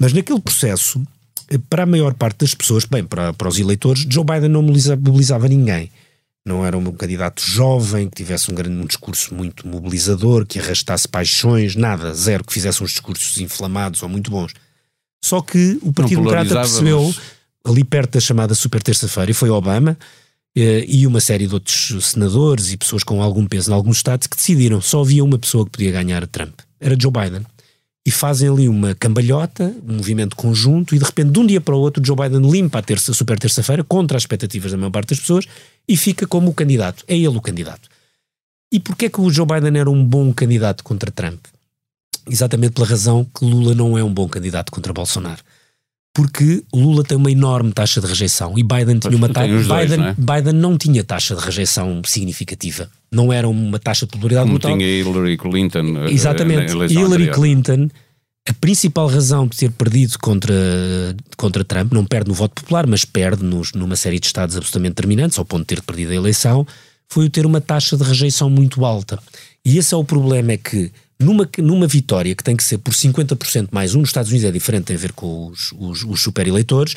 Mas 0.00 0.12
naquele 0.12 0.40
processo, 0.40 1.02
para 1.70 1.84
a 1.84 1.86
maior 1.86 2.14
parte 2.14 2.38
das 2.38 2.54
pessoas, 2.54 2.84
bem, 2.84 3.04
para, 3.04 3.32
para 3.32 3.48
os 3.48 3.58
eleitores, 3.58 4.06
Joe 4.08 4.24
Biden 4.24 4.48
não 4.48 4.62
mobilizava 4.62 5.48
ninguém 5.48 5.90
não 6.48 6.64
era 6.64 6.76
um 6.76 6.92
candidato 6.92 7.42
jovem, 7.42 8.08
que 8.08 8.16
tivesse 8.16 8.50
um, 8.50 8.54
grande, 8.54 8.74
um 8.74 8.86
discurso 8.86 9.34
muito 9.34 9.68
mobilizador, 9.68 10.46
que 10.46 10.58
arrastasse 10.58 11.06
paixões, 11.06 11.76
nada, 11.76 12.14
zero, 12.14 12.42
que 12.42 12.52
fizesse 12.52 12.82
uns 12.82 12.92
discursos 12.92 13.38
inflamados 13.38 14.02
ou 14.02 14.08
muito 14.08 14.30
bons. 14.30 14.54
Só 15.22 15.42
que 15.42 15.78
o 15.82 15.92
Partido 15.92 16.22
Democrata 16.22 16.54
percebeu, 16.54 17.04
mas... 17.04 17.20
ali 17.68 17.84
perto 17.84 18.14
da 18.14 18.20
chamada 18.20 18.54
Super 18.54 18.82
Terça-feira, 18.82 19.30
e 19.30 19.34
foi 19.34 19.50
Obama 19.50 19.96
eh, 20.56 20.84
e 20.88 21.06
uma 21.06 21.20
série 21.20 21.46
de 21.46 21.54
outros 21.54 22.06
senadores 22.06 22.72
e 22.72 22.76
pessoas 22.76 23.04
com 23.04 23.22
algum 23.22 23.46
peso 23.46 23.70
em 23.70 23.74
alguns 23.74 23.98
estados 23.98 24.26
que 24.26 24.36
decidiram, 24.36 24.80
só 24.80 25.02
havia 25.02 25.22
uma 25.22 25.38
pessoa 25.38 25.64
que 25.64 25.72
podia 25.72 25.92
ganhar 25.92 26.26
Trump, 26.26 26.58
era 26.80 26.96
Joe 26.98 27.12
Biden 27.12 27.44
e 28.08 28.10
fazem 28.10 28.48
ali 28.48 28.66
uma 28.70 28.94
cambalhota, 28.94 29.70
um 29.86 29.96
movimento 29.96 30.34
conjunto, 30.34 30.94
e 30.94 30.98
de 30.98 31.04
repente, 31.04 31.30
de 31.30 31.38
um 31.38 31.46
dia 31.46 31.60
para 31.60 31.76
o 31.76 31.78
outro, 31.78 32.02
Joe 32.02 32.16
Biden 32.16 32.50
limpa 32.50 32.78
a 32.78 32.82
terça, 32.82 33.12
super 33.12 33.38
terça-feira, 33.38 33.84
contra 33.84 34.16
as 34.16 34.22
expectativas 34.22 34.70
da 34.72 34.78
maior 34.78 34.90
parte 34.90 35.10
das 35.10 35.20
pessoas, 35.20 35.44
e 35.86 35.94
fica 35.94 36.26
como 36.26 36.50
o 36.50 36.54
candidato. 36.54 37.04
É 37.06 37.14
ele 37.14 37.28
o 37.28 37.40
candidato. 37.42 37.86
E 38.72 38.80
porquê 38.80 39.06
é 39.06 39.08
que 39.10 39.20
o 39.20 39.28
Joe 39.30 39.44
Biden 39.44 39.78
era 39.78 39.90
um 39.90 40.02
bom 40.02 40.32
candidato 40.32 40.82
contra 40.82 41.10
Trump? 41.10 41.38
Exatamente 42.26 42.72
pela 42.72 42.86
razão 42.86 43.26
que 43.26 43.44
Lula 43.44 43.74
não 43.74 43.98
é 43.98 44.02
um 44.02 44.12
bom 44.12 44.26
candidato 44.26 44.72
contra 44.72 44.90
Bolsonaro. 44.90 45.42
Porque 46.14 46.64
Lula 46.74 47.04
tem 47.04 47.16
uma 47.16 47.30
enorme 47.30 47.72
taxa 47.72 48.00
de 48.00 48.06
rejeição 48.06 48.58
e 48.58 48.62
Biden 48.62 48.98
tinha 48.98 49.16
uma 49.16 49.28
taxa. 49.28 49.46
Biden, 49.48 49.98
não 49.98 50.06
é? 50.08 50.14
Biden 50.18 50.52
não 50.54 50.76
tinha 50.76 51.04
taxa 51.04 51.36
de 51.36 51.42
rejeição 51.42 52.02
significativa. 52.04 52.90
Não 53.10 53.32
era 53.32 53.48
uma 53.48 53.78
taxa 53.78 54.04
de 54.04 54.12
popularidade 54.12 54.46
Como 54.46 54.58
brutal. 54.58 54.76
tinha 54.76 55.00
Hillary 55.00 55.36
Clinton. 55.36 56.06
Eh, 56.06 56.12
Exatamente. 56.12 56.72
Hillary 56.72 56.96
anterior. 56.96 57.34
Clinton 57.34 57.88
a 58.48 58.54
principal 58.54 59.06
razão 59.08 59.46
de 59.46 59.58
ter 59.58 59.70
perdido 59.70 60.18
contra, 60.18 60.54
contra 61.36 61.62
Trump, 61.62 61.92
não 61.92 62.04
perde 62.04 62.28
no 62.28 62.34
voto 62.34 62.62
popular, 62.62 62.86
mas 62.86 63.04
perde 63.04 63.44
nos, 63.44 63.72
numa 63.72 63.94
série 63.94 64.18
de 64.18 64.26
estados 64.26 64.56
absolutamente 64.56 64.94
determinantes, 64.94 65.38
ao 65.38 65.44
ponto 65.44 65.60
de 65.60 65.66
ter 65.66 65.82
perdido 65.82 66.12
a 66.12 66.14
eleição, 66.14 66.66
foi 67.08 67.26
o 67.26 67.30
ter 67.30 67.44
uma 67.44 67.60
taxa 67.60 67.94
de 67.94 68.02
rejeição 68.02 68.48
muito 68.48 68.86
alta. 68.86 69.18
E 69.64 69.76
esse 69.76 69.92
é 69.92 69.96
o 69.98 70.04
problema, 70.04 70.52
é 70.52 70.56
que 70.56 70.90
numa, 71.20 71.48
numa 71.58 71.86
vitória 71.86 72.34
que 72.34 72.44
tem 72.44 72.56
que 72.56 72.64
ser 72.64 72.78
por 72.78 72.92
50% 72.92 73.68
mais 73.72 73.94
um 73.94 74.00
nos 74.00 74.10
Estados 74.10 74.30
Unidos 74.30 74.48
é 74.48 74.52
diferente, 74.52 74.84
tem 74.84 74.96
a 74.96 74.98
ver 74.98 75.12
com 75.12 75.48
os, 75.48 75.72
os, 75.78 76.04
os 76.04 76.22
super-eleitores, 76.22 76.94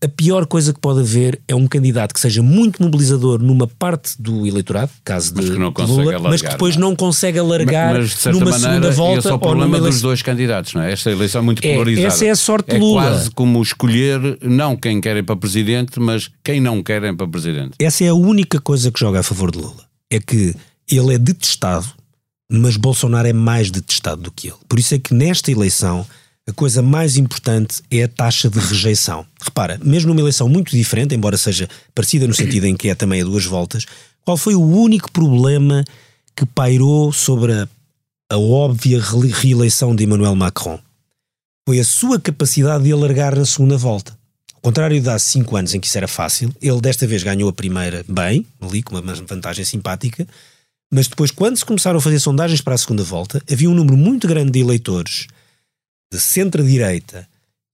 a 0.00 0.08
pior 0.08 0.44
coisa 0.46 0.72
que 0.72 0.80
pode 0.80 1.00
haver 1.00 1.40
é 1.46 1.54
um 1.54 1.68
candidato 1.68 2.12
que 2.12 2.18
seja 2.18 2.42
muito 2.42 2.82
mobilizador 2.82 3.40
numa 3.40 3.68
parte 3.68 4.20
do 4.20 4.44
eleitorado, 4.44 4.90
caso 5.04 5.32
de 5.32 5.40
Lula, 5.40 5.72
alargar, 5.76 6.20
mas 6.20 6.42
que 6.42 6.48
depois 6.48 6.76
não, 6.76 6.88
não 6.88 6.96
consegue 6.96 7.38
alargar 7.38 7.94
mas, 7.94 8.24
mas, 8.24 8.34
numa 8.34 8.50
maneira, 8.50 8.58
segunda 8.58 8.90
volta. 8.90 9.18
Esse 9.20 9.28
é 9.28 9.34
o 9.34 9.38
problema 9.38 9.78
dos 9.78 10.00
dois 10.00 10.20
candidatos, 10.20 10.74
não 10.74 10.82
é? 10.82 10.92
Esta 10.92 11.12
eleição 11.12 11.42
é 11.42 11.44
muito 11.44 11.64
é, 11.64 11.74
polarizada. 11.74 12.08
Essa 12.08 12.24
é 12.24 12.30
a 12.30 12.36
sorte 12.36 12.74
é 12.74 12.78
Lula. 12.78 13.02
É 13.02 13.08
quase 13.10 13.30
como 13.30 13.62
escolher 13.62 14.38
não 14.42 14.76
quem 14.76 15.00
querem 15.00 15.22
para 15.22 15.36
presidente, 15.36 16.00
mas 16.00 16.28
quem 16.42 16.60
não 16.60 16.82
querem 16.82 17.14
para 17.14 17.28
presidente. 17.28 17.74
Essa 17.78 18.02
é 18.02 18.08
a 18.08 18.14
única 18.14 18.60
coisa 18.60 18.90
que 18.90 18.98
joga 18.98 19.20
a 19.20 19.22
favor 19.22 19.52
de 19.52 19.58
Lula. 19.58 19.86
É 20.10 20.18
que 20.18 20.56
Ele 20.90 21.14
é 21.14 21.18
detestado, 21.18 21.86
mas 22.52 22.76
Bolsonaro 22.76 23.26
é 23.26 23.32
mais 23.32 23.70
detestado 23.70 24.22
do 24.22 24.30
que 24.30 24.48
ele. 24.48 24.56
Por 24.68 24.78
isso 24.78 24.94
é 24.94 24.98
que 24.98 25.14
nesta 25.14 25.50
eleição 25.50 26.06
a 26.46 26.52
coisa 26.52 26.82
mais 26.82 27.16
importante 27.16 27.82
é 27.90 28.02
a 28.02 28.08
taxa 28.08 28.50
de 28.50 28.58
rejeição. 28.58 29.24
Repara, 29.40 29.80
mesmo 29.82 30.08
numa 30.08 30.20
eleição 30.20 30.48
muito 30.48 30.72
diferente, 30.72 31.14
embora 31.14 31.36
seja 31.38 31.68
parecida 31.94 32.26
no 32.26 32.34
sentido 32.34 32.66
em 32.66 32.76
que 32.76 32.88
é 32.90 32.94
também 32.94 33.22
a 33.22 33.24
duas 33.24 33.46
voltas, 33.46 33.86
qual 34.24 34.36
foi 34.36 34.54
o 34.54 34.60
único 34.60 35.10
problema 35.10 35.82
que 36.36 36.44
pairou 36.44 37.12
sobre 37.12 37.52
a, 37.52 37.68
a 38.30 38.38
óbvia 38.38 39.00
reeleição 39.00 39.96
de 39.96 40.04
Emmanuel 40.04 40.34
Macron? 40.34 40.78
Foi 41.66 41.78
a 41.78 41.84
sua 41.84 42.20
capacidade 42.20 42.84
de 42.84 42.92
alargar 42.92 43.34
na 43.34 43.46
segunda 43.46 43.78
volta. 43.78 44.12
Ao 44.54 44.60
contrário 44.60 45.00
de 45.00 45.08
há 45.08 45.18
cinco 45.18 45.56
anos 45.56 45.74
em 45.74 45.80
que 45.80 45.86
isso 45.86 45.96
era 45.96 46.08
fácil, 46.08 46.54
ele 46.60 46.80
desta 46.80 47.06
vez 47.06 47.22
ganhou 47.22 47.48
a 47.48 47.52
primeira 47.52 48.04
bem, 48.08 48.46
ali 48.60 48.82
com 48.82 48.96
uma 48.96 49.14
vantagem 49.14 49.64
simpática, 49.64 50.26
mas 50.92 51.08
depois, 51.08 51.30
quando 51.30 51.56
se 51.56 51.64
começaram 51.64 51.96
a 51.96 52.02
fazer 52.02 52.20
sondagens 52.20 52.60
para 52.60 52.74
a 52.74 52.78
segunda 52.78 53.02
volta, 53.02 53.42
havia 53.50 53.70
um 53.70 53.74
número 53.74 53.96
muito 53.96 54.28
grande 54.28 54.50
de 54.50 54.60
eleitores 54.60 55.26
de 56.12 56.20
centro-direita 56.20 57.26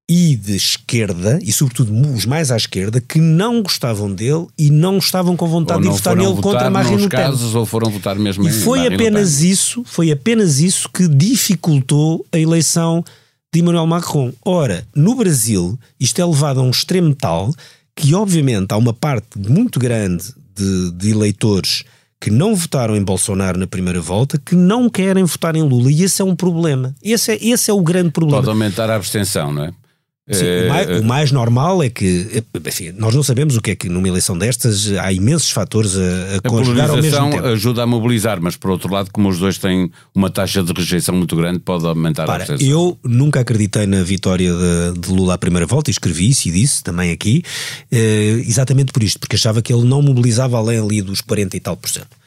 e 0.08 0.37
de 0.37 0.54
esquerda, 0.54 1.40
e 1.42 1.52
sobretudo 1.52 1.92
os 2.14 2.25
mais 2.25 2.52
à 2.52 2.56
esquerda, 2.56 3.00
que 3.00 3.18
não 3.18 3.60
gostavam 3.60 4.10
dele 4.10 4.46
e 4.56 4.70
não 4.70 4.98
estavam 4.98 5.37
com 5.37 5.48
vontade 5.48 5.82
de 5.82 5.88
votar 5.88 6.16
nele 6.16 6.40
contra 6.40 6.70
Marine 6.70 7.02
Le 7.02 7.08
Pen. 7.08 7.18
casos 7.18 7.56
ou 7.56 7.66
foram 7.66 7.90
votar 7.90 8.16
mesmo 8.16 8.48
e 8.48 8.52
foi 8.52 8.87
apenas 8.87 9.42
isso, 9.42 9.82
foi 9.84 10.12
apenas 10.12 10.60
isso 10.60 10.88
que 10.88 11.08
dificultou 11.08 12.25
a 12.30 12.38
eleição 12.38 13.04
de 13.52 13.60
Emmanuel 13.60 13.87
Macron. 13.87 14.32
Ora, 14.44 14.87
no 14.94 15.16
Brasil, 15.16 15.76
isto 15.98 16.20
é 16.20 16.25
levado 16.25 16.60
a 16.60 16.62
um 16.62 16.70
extremo 16.70 17.14
tal 17.16 17.52
que, 17.96 18.14
obviamente, 18.14 18.72
há 18.72 18.76
uma 18.76 18.94
parte 18.94 19.37
muito 19.37 19.80
grande 19.80 20.32
de, 20.54 20.92
de 20.92 21.10
eleitores 21.10 21.82
que 22.20 22.30
não 22.30 22.54
votaram 22.54 22.96
em 22.96 23.02
Bolsonaro 23.02 23.58
na 23.58 23.66
primeira 23.66 24.00
volta, 24.00 24.38
que 24.38 24.54
não 24.54 24.88
querem 24.90 25.25
votar 25.25 25.54
em 25.54 25.62
Lula. 25.62 25.90
E 25.90 26.02
esse 26.02 26.20
é 26.20 26.25
um 26.25 26.34
problema. 26.34 26.94
Esse 27.02 27.32
é, 27.32 27.38
esse 27.40 27.70
é 27.70 27.75
o 27.75 27.80
grande 27.80 28.10
problema. 28.10 28.38
Pode 28.42 28.50
aumentar 28.50 28.90
a 28.90 28.96
abstenção, 28.96 29.52
não 29.52 29.64
é? 29.64 29.72
Sim, 30.30 30.44
o, 30.44 30.68
mais, 30.68 31.00
o, 31.00 31.04
mais, 31.04 31.32
normal 31.32 31.82
é 31.82 31.88
que, 31.88 32.42
enfim, 32.66 32.92
nós 32.97 33.14
não 33.14 33.23
sabemos 33.23 33.56
o 33.56 33.62
que 33.62 33.70
é 33.70 33.76
que 33.76 33.88
numa 33.88 34.06
eleição 34.06 34.37
destas 34.37 34.92
há 34.92 35.11
imensos 35.12 35.50
fatores 35.50 35.97
a, 35.97 36.00
a, 36.00 36.37
a 36.37 36.40
conjugar 36.42 36.90
ao 36.90 36.97
mesmo 36.97 37.30
tempo. 37.30 37.47
ajuda 37.47 37.82
a 37.82 37.87
mobilizar, 37.87 38.38
mas 38.40 38.54
por 38.54 38.70
outro 38.70 38.92
lado, 38.92 39.11
como 39.11 39.28
os 39.28 39.38
dois 39.38 39.56
têm 39.56 39.90
uma 40.14 40.28
taxa 40.28 40.62
de 40.62 40.73
rejeição 40.73 41.14
muito 41.14 41.35
grande, 41.35 41.61
pode 41.61 41.87
aumentar 41.87 42.26
Para, 42.26 42.42
a 42.42 42.47
abstenção. 42.47 42.68
Eu 42.68 42.99
nunca 43.02 43.40
acreditei 43.40 43.87
na 43.87 44.02
vitória 44.02 44.52
de, 44.52 45.00
de, 45.00 45.08
Lula 45.08 45.35
à 45.35 45.38
primeira 45.38 45.66
volta 45.66 45.90
e 45.90 45.92
escrevi 45.92 46.28
isso 46.28 46.49
e 46.49 46.52
disse 46.52 46.82
também 46.82 47.11
aqui, 47.11 47.42
eh, 47.90 48.42
exatamente 48.47 48.92
por 48.92 49.02
isto, 49.02 49.18
porque 49.18 49.37
achava 49.37 49.62
que 49.62 49.73
ele 49.73 49.85
não 49.85 50.02
mobilizava 50.02 50.58
além 50.58 50.78
ali 50.78 51.00
dos 51.00 51.20
40 51.20 51.56
e 51.56 51.61
tal 51.61 51.76
por 51.76 51.88
cento. 51.88 52.18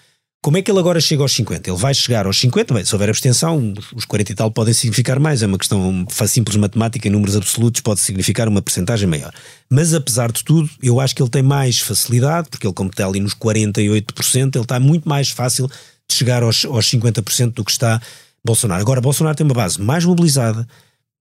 Como 0.43 0.57
é 0.57 0.61
que 0.63 0.71
ele 0.71 0.79
agora 0.79 0.99
chega 0.99 1.21
aos 1.21 1.31
50? 1.33 1.69
Ele 1.69 1.77
vai 1.77 1.93
chegar 1.93 2.25
aos 2.25 2.39
50, 2.39 2.73
bem, 2.73 2.83
se 2.83 2.95
houver 2.95 3.09
abstenção, 3.09 3.75
os 3.93 4.05
40 4.05 4.31
e 4.31 4.35
tal 4.35 4.49
podem 4.49 4.73
significar 4.73 5.19
mais, 5.19 5.43
é 5.43 5.45
uma 5.45 5.57
questão 5.57 6.03
simples 6.27 6.57
matemática, 6.57 7.07
em 7.07 7.11
números 7.11 7.35
absolutos 7.35 7.79
pode 7.81 7.99
significar 7.99 8.47
uma 8.47 8.59
percentagem 8.59 9.07
maior. 9.07 9.31
Mas 9.69 9.93
apesar 9.93 10.31
de 10.31 10.43
tudo, 10.43 10.67
eu 10.81 10.99
acho 10.99 11.15
que 11.15 11.21
ele 11.21 11.29
tem 11.29 11.43
mais 11.43 11.79
facilidade, 11.79 12.49
porque 12.49 12.65
ele 12.65 12.73
como 12.73 12.89
está 12.89 13.05
ali 13.05 13.19
nos 13.19 13.35
48%, 13.35 14.55
ele 14.55 14.63
está 14.63 14.79
muito 14.79 15.07
mais 15.07 15.29
fácil 15.29 15.67
de 15.67 16.15
chegar 16.15 16.41
aos, 16.41 16.65
aos 16.65 16.89
50% 16.89 17.53
do 17.53 17.63
que 17.63 17.71
está 17.71 18.01
Bolsonaro. 18.43 18.81
Agora, 18.81 18.99
Bolsonaro 18.99 19.37
tem 19.37 19.45
uma 19.45 19.53
base 19.53 19.79
mais 19.79 20.03
mobilizada, 20.05 20.67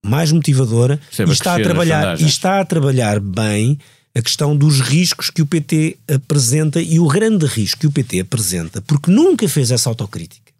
mais 0.03 0.31
motivadora, 0.31 0.99
e 1.19 1.31
está, 1.31 1.57
a 1.57 1.61
trabalhar, 1.61 2.19
e 2.19 2.25
está 2.25 2.59
a 2.59 2.65
trabalhar 2.65 3.19
bem 3.19 3.77
a 4.13 4.21
questão 4.21 4.55
dos 4.55 4.79
riscos 4.79 5.29
que 5.29 5.41
o 5.41 5.45
PT 5.45 5.97
apresenta 6.13 6.81
e 6.81 6.99
o 6.99 7.07
grande 7.07 7.45
risco 7.45 7.81
que 7.81 7.87
o 7.87 7.91
PT 7.91 8.21
apresenta, 8.21 8.81
porque 8.81 9.09
nunca 9.09 9.47
fez 9.47 9.71
essa 9.71 9.89
autocrítica. 9.89 10.51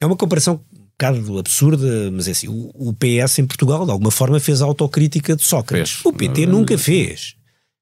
É 0.00 0.06
uma 0.06 0.16
comparação 0.16 0.60
um 0.72 0.84
bocado 0.90 1.38
absurda, 1.38 2.10
mas 2.10 2.28
é 2.28 2.32
assim: 2.32 2.48
o, 2.48 2.92
PS 2.92 3.38
em 3.38 3.46
Portugal, 3.46 3.84
de 3.84 3.92
alguma 3.92 4.10
forma, 4.10 4.40
fez 4.40 4.60
a 4.60 4.64
autocrítica 4.64 5.36
de 5.36 5.42
Sócrates. 5.42 5.92
Fez. 5.92 6.04
O 6.04 6.12
PT 6.12 6.46
nunca 6.46 6.76
fez. 6.76 7.36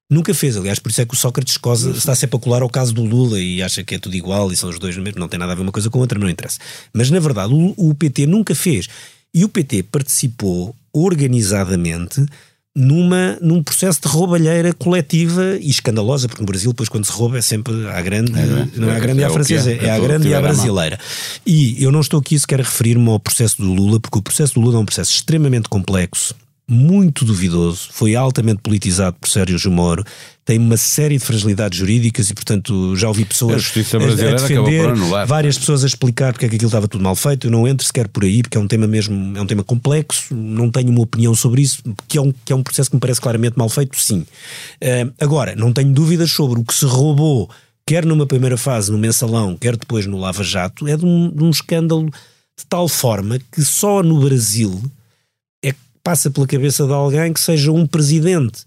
Nunca 0.09 0.33
fez, 0.33 0.57
aliás, 0.57 0.77
por 0.77 0.89
isso 0.89 0.99
é 0.99 1.05
que 1.05 1.13
o 1.13 1.17
Sócrates 1.17 1.55
Cosa 1.55 1.91
está 1.91 2.13
sempre 2.13 2.35
a 2.35 2.39
colar 2.39 2.61
ao 2.61 2.69
caso 2.69 2.93
do 2.93 3.01
Lula 3.01 3.39
e 3.39 3.63
acha 3.63 3.81
que 3.81 3.95
é 3.95 3.99
tudo 3.99 4.13
igual 4.13 4.51
e 4.51 4.57
são 4.57 4.69
os 4.69 4.77
dois 4.77 4.97
mesmo, 4.97 5.17
não 5.17 5.29
tem 5.29 5.39
nada 5.39 5.53
a 5.53 5.55
ver 5.55 5.61
uma 5.61 5.71
coisa 5.71 5.89
com 5.89 5.99
a 5.99 6.01
outra, 6.01 6.19
não 6.19 6.29
interessa. 6.29 6.59
Mas 6.93 7.09
na 7.09 7.17
verdade 7.17 7.53
o, 7.53 7.73
o 7.77 7.95
PT 7.95 8.25
nunca 8.27 8.53
fez. 8.53 8.89
E 9.33 9.45
o 9.45 9.49
PT 9.49 9.83
participou 9.83 10.75
organizadamente 10.91 12.25
numa, 12.75 13.37
num 13.41 13.61
processo 13.61 13.99
de 14.01 14.07
roubalheira 14.07 14.73
coletiva 14.73 15.57
e 15.59 15.69
escandalosa, 15.69 16.27
porque 16.27 16.41
no 16.41 16.47
Brasil, 16.47 16.71
depois, 16.71 16.87
quando 16.87 17.05
se 17.05 17.11
rouba, 17.11 17.37
é 17.37 17.41
sempre 17.41 17.87
à 17.87 18.01
grande, 18.01 18.31
é, 18.31 18.67
não 18.75 18.89
é, 18.89 18.95
à 18.95 18.99
grande 18.99 19.19
é, 19.19 19.23
e 19.23 19.25
à 19.25 19.29
francesa, 19.29 19.71
é, 19.71 19.85
é 19.85 19.91
à 19.91 19.99
grande 19.99 20.27
e 20.29 20.33
à 20.33 20.41
brasileira. 20.41 20.97
E 21.45 21.83
eu 21.83 21.91
não 21.91 21.99
estou 21.99 22.19
aqui 22.19 22.39
sequer 22.39 22.61
a 22.61 22.63
referir-me 22.63 23.09
ao 23.09 23.19
processo 23.19 23.61
do 23.61 23.73
Lula, 23.73 23.99
porque 23.99 24.17
o 24.17 24.21
processo 24.21 24.53
do 24.53 24.61
Lula 24.61 24.77
é 24.77 24.79
um 24.79 24.85
processo 24.85 25.11
extremamente 25.11 25.67
complexo, 25.67 26.33
muito 26.71 27.25
duvidoso, 27.25 27.89
foi 27.91 28.15
altamente 28.15 28.61
politizado 28.61 29.17
por 29.19 29.27
Sérgio 29.27 29.69
Moro, 29.69 30.05
tem 30.45 30.57
uma 30.57 30.77
série 30.77 31.17
de 31.17 31.23
fragilidades 31.25 31.77
jurídicas 31.77 32.29
e, 32.29 32.33
portanto, 32.33 32.95
já 32.95 33.09
ouvi 33.09 33.25
pessoas 33.25 33.55
a, 33.55 33.59
justiça 33.59 33.99
brasileira 33.99 34.37
a 34.37 34.41
defender, 34.41 34.89
anular, 34.89 35.27
várias 35.27 35.57
pessoas 35.57 35.83
a 35.83 35.87
explicar 35.87 36.31
porque 36.31 36.45
é 36.45 36.49
que 36.49 36.55
aquilo 36.55 36.69
estava 36.69 36.87
tudo 36.87 37.03
mal 37.03 37.13
feito. 37.13 37.47
Eu 37.47 37.51
não 37.51 37.67
entro 37.67 37.85
sequer 37.85 38.07
por 38.07 38.23
aí, 38.23 38.41
porque 38.41 38.57
é 38.57 38.59
um 38.61 38.67
tema 38.67 38.87
mesmo, 38.87 39.37
é 39.37 39.41
um 39.41 39.45
tema 39.45 39.65
complexo, 39.65 40.33
não 40.33 40.71
tenho 40.71 40.89
uma 40.89 41.01
opinião 41.01 41.35
sobre 41.35 41.61
isso, 41.61 41.83
que 42.07 42.17
é 42.17 42.21
um, 42.21 42.31
que 42.45 42.53
é 42.53 42.55
um 42.55 42.63
processo 42.63 42.89
que 42.89 42.95
me 42.95 43.01
parece 43.01 43.19
claramente 43.19 43.57
mal 43.57 43.67
feito, 43.67 43.97
sim. 43.97 44.19
Uh, 44.81 45.13
agora, 45.19 45.53
não 45.57 45.73
tenho 45.73 45.91
dúvidas 45.91 46.31
sobre 46.31 46.57
o 46.57 46.63
que 46.63 46.73
se 46.73 46.85
roubou, 46.85 47.49
quer 47.85 48.05
numa 48.05 48.25
primeira 48.25 48.55
fase 48.55 48.89
no 48.93 48.97
mensalão, 48.97 49.57
quer 49.57 49.75
depois 49.75 50.05
no 50.05 50.17
Lava 50.17 50.43
Jato, 50.43 50.87
é 50.87 50.95
de 50.95 51.05
um, 51.05 51.29
de 51.29 51.43
um 51.43 51.49
escândalo 51.49 52.05
de 52.57 52.65
tal 52.69 52.87
forma 52.87 53.39
que 53.51 53.61
só 53.61 54.01
no 54.01 54.21
Brasil 54.21 54.81
passa 56.03 56.29
pela 56.29 56.47
cabeça 56.47 56.85
de 56.85 56.93
alguém 56.93 57.31
que 57.33 57.39
seja 57.39 57.71
um 57.71 57.85
presidente 57.85 58.63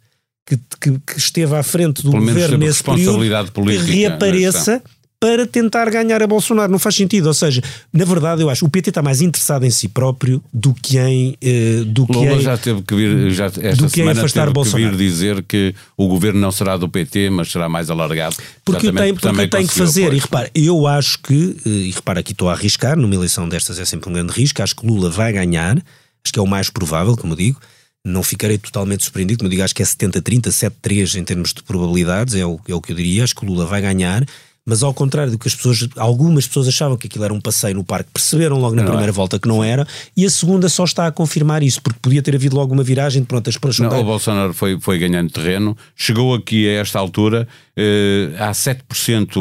que, 0.47 0.59
que, 0.81 0.99
que 0.99 1.19
esteve 1.19 1.55
à 1.55 1.63
frente 1.63 2.03
do 2.03 2.11
Pelo 2.11 2.25
governo 2.25 2.59
nesse 2.59 2.83
período 2.83 3.53
política, 3.53 3.87
que 3.87 3.93
reapareça 3.93 4.83
para 5.25 5.47
tentar 5.47 5.89
ganhar 5.89 6.23
a 6.23 6.27
Bolsonaro. 6.27 6.71
Não 6.71 6.79
faz 6.79 6.97
sentido. 6.97 7.29
Ou 7.29 7.35
seja, 7.35 7.63
na 7.91 8.05
verdade, 8.05 8.43
eu 8.43 8.51
acho 8.51 8.61
que 8.61 8.67
o 8.67 8.69
PT 8.69 8.91
está 8.91 9.01
mais 9.01 9.23
interessado 9.23 9.65
em 9.65 9.71
si 9.71 9.89
próprio 9.89 10.45
do 10.53 10.75
que 10.75 10.99
em. 10.99 11.35
Uh, 11.43 11.85
do 11.87 12.05
Lula 12.13 12.27
que 12.27 12.35
em, 12.35 12.41
já 12.41 12.59
teve 12.59 12.83
que 12.83 12.95
vir, 12.95 13.31
já, 13.31 13.47
esta 13.47 13.77
do 13.77 13.87
que 13.87 13.97
semana 13.97 14.21
afastar 14.21 14.43
teve 14.43 14.53
Bolsonaro. 14.53 14.91
que 14.91 14.97
vir 14.97 15.09
dizer 15.09 15.43
que 15.45 15.75
o 15.97 16.09
governo 16.09 16.41
não 16.41 16.53
será 16.53 16.77
do 16.77 16.91
PT, 16.91 17.31
mas 17.31 17.51
será 17.51 17.71
mais 17.71 17.89
alargado. 17.89 18.37
Porque 18.63 18.93
tem, 18.93 19.15
porque 19.15 19.49
tem 19.49 19.67
que 19.67 19.73
fazer. 19.75 20.13
E 20.13 20.19
repara, 20.19 20.51
eu 20.55 20.87
acho 20.87 21.19
que, 21.21 21.57
eh, 21.65 21.69
e 21.71 21.91
repara, 21.91 22.21
aqui 22.21 22.33
estou 22.33 22.51
a 22.51 22.53
arriscar, 22.53 22.95
numa 22.95 23.15
eleição 23.15 23.49
destas 23.49 23.79
é 23.79 23.85
sempre 23.87 24.11
um 24.11 24.13
grande 24.13 24.33
risco, 24.33 24.63
acho 24.63 24.77
que 24.77 24.87
Lula 24.87 25.09
vai 25.09 25.33
ganhar 25.33 25.83
acho 26.25 26.33
que 26.33 26.39
é 26.39 26.43
o 26.43 26.47
mais 26.47 26.71
provável, 26.71 27.17
como 27.17 27.37
digo. 27.37 27.61
Não 28.05 28.23
ficarei 28.23 28.59
totalmente 28.59 29.05
surpreendido, 29.05 29.39
como 29.39 29.51
digo, 29.51 29.63
acho 29.63 29.75
que 29.75 29.83
é 29.83 29.87
70-30, 29.87 30.49
7-3 30.49 31.19
em 31.19 31.25
termos 31.25 31.55
de 31.55 31.63
probabilidades, 31.63 32.35
é 32.35 32.45
o, 32.45 32.61
é 32.69 32.75
o 32.75 32.81
que 32.81 32.93
eu 32.93 32.97
diria. 32.97 33.25
Acho 33.25 33.35
que 33.35 33.45
o 33.45 33.49
Lula 33.49 33.65
vai 33.65 33.81
ganhar, 33.81 34.25
mas 34.67 34.83
ao 34.83 34.95
contrário 34.95 35.33
do 35.33 35.39
que 35.39 35.49
as 35.49 35.55
pessoas, 35.55 35.89
algumas 35.97 36.47
pessoas 36.47 36.69
achavam 36.69 36.97
que 36.97 37.07
aquilo 37.07 37.25
era 37.25 37.35
um 37.35 37.41
passeio 37.41 37.75
no 37.75 37.85
parque, 37.85 38.11
perceberam 38.13 38.59
logo 38.59 38.75
na 38.75 38.83
não 38.83 38.89
primeira 38.89 39.11
é. 39.11 39.15
volta 39.15 39.39
que 39.39 39.47
não 39.47 39.63
era, 39.63 39.87
e 40.17 40.25
a 40.25 40.31
segunda 40.31 40.69
só 40.69 40.85
está 40.85 41.07
a 41.07 41.13
confirmar 41.13 41.63
isso, 41.63 41.83
porque 41.83 41.99
podia 42.01 42.23
ter 42.23 42.35
havido 42.35 42.57
logo 42.57 42.73
uma 42.73 42.83
viragem 42.83 43.23
de 43.23 43.29
pronto, 43.29 43.49
as 43.51 43.57
pessoas 43.57 43.91
não, 43.91 44.01
O 44.01 44.05
Bolsonaro 44.05 44.55
foi, 44.55 44.81
foi 44.81 44.99
ganhando 44.99 45.31
terreno, 45.31 45.77
chegou 45.95 46.35
aqui 46.35 46.69
a 46.69 46.81
esta 46.81 46.99
altura, 46.99 47.47
eh, 47.77 48.31
há 48.39 48.53
7%, 48.53 49.37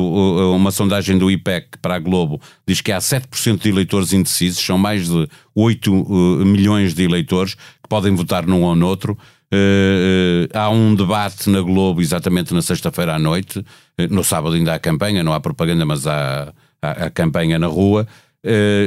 uma 0.56 0.72
sondagem 0.72 1.18
do 1.18 1.30
IPEC 1.30 1.78
para 1.82 1.96
a 1.96 2.00
Globo 2.00 2.42
diz 2.66 2.82
que 2.82 2.92
há 2.92 2.98
7% 2.98 3.62
de 3.62 3.70
eleitores 3.70 4.14
indecisos, 4.14 4.64
são 4.64 4.78
mais 4.78 5.08
de 5.08 5.28
8 5.56 5.94
uh, 5.94 6.42
eh, 6.42 6.46
milhões 6.46 6.94
de 6.94 7.04
eleitores 7.04 7.56
que 7.56 7.90
podem 7.90 8.16
votar 8.16 8.46
num 8.46 8.64
ou 8.64 8.76
noutro. 8.76 9.14
Uh, 9.14 9.18
uh, 9.54 10.58
há 10.58 10.70
um 10.70 10.96
debate 10.96 11.50
na 11.50 11.62
Globo 11.62 12.02
exatamente 12.02 12.54
na 12.54 12.62
sexta-feira 12.62 13.16
à 13.16 13.20
noite. 13.20 13.60
Uh, 13.60 13.64
no 14.10 14.24
sábado 14.24 14.56
ainda 14.56 14.74
há 14.74 14.80
campanha, 14.80 15.24
não 15.24 15.34
há 15.34 15.40
propaganda, 15.40 15.86
mas 15.86 16.08
há, 16.08 16.54
há, 16.82 17.06
há 17.06 17.10
campanha 17.10 17.60
na 17.60 17.68
rua. 17.68 18.08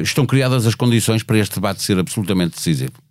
estão 0.02 0.26
criadas 0.26 0.66
as 0.66 0.75
condições 0.75 1.23
para 1.23 1.38
este 1.38 1.54
debate 1.54 1.82
ser 1.82 1.99
absolutamente 1.99 2.56
decisivo. 2.56 3.06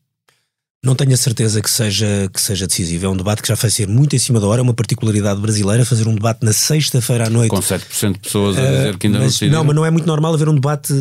Não 0.85 0.95
tenho 0.95 1.13
a 1.13 1.17
certeza 1.17 1.61
que 1.61 1.69
seja, 1.69 2.29
que 2.31 2.39
seja 2.39 2.67
decisivo. 2.67 3.07
É 3.07 3.09
um 3.09 3.17
debate 3.17 3.41
que 3.41 3.47
já 3.47 3.55
vai 3.55 3.71
ser 3.71 3.87
muito 3.87 4.15
em 4.15 4.19
cima 4.19 4.39
da 4.39 4.47
hora. 4.47 4.61
É 4.61 4.63
uma 4.63 4.73
particularidade 4.73 5.41
brasileira 5.41 5.83
fazer 5.83 6.07
um 6.07 6.13
debate 6.13 6.45
na 6.45 6.53
sexta-feira 6.53 7.25
à 7.25 7.29
noite. 7.29 7.49
Com 7.49 7.59
7% 7.59 8.13
de 8.13 8.19
pessoas 8.19 8.57
a 8.57 8.61
dizer 8.61 8.97
que 8.97 9.07
ainda 9.07 9.17
mas, 9.17 9.25
não 9.25 9.31
decidiram. 9.31 9.57
Não, 9.57 9.63
mas 9.65 9.75
não 9.75 9.85
é 9.85 9.89
muito 9.89 10.05
normal 10.05 10.33
haver 10.35 10.47
um 10.47 10.53
debate 10.53 10.93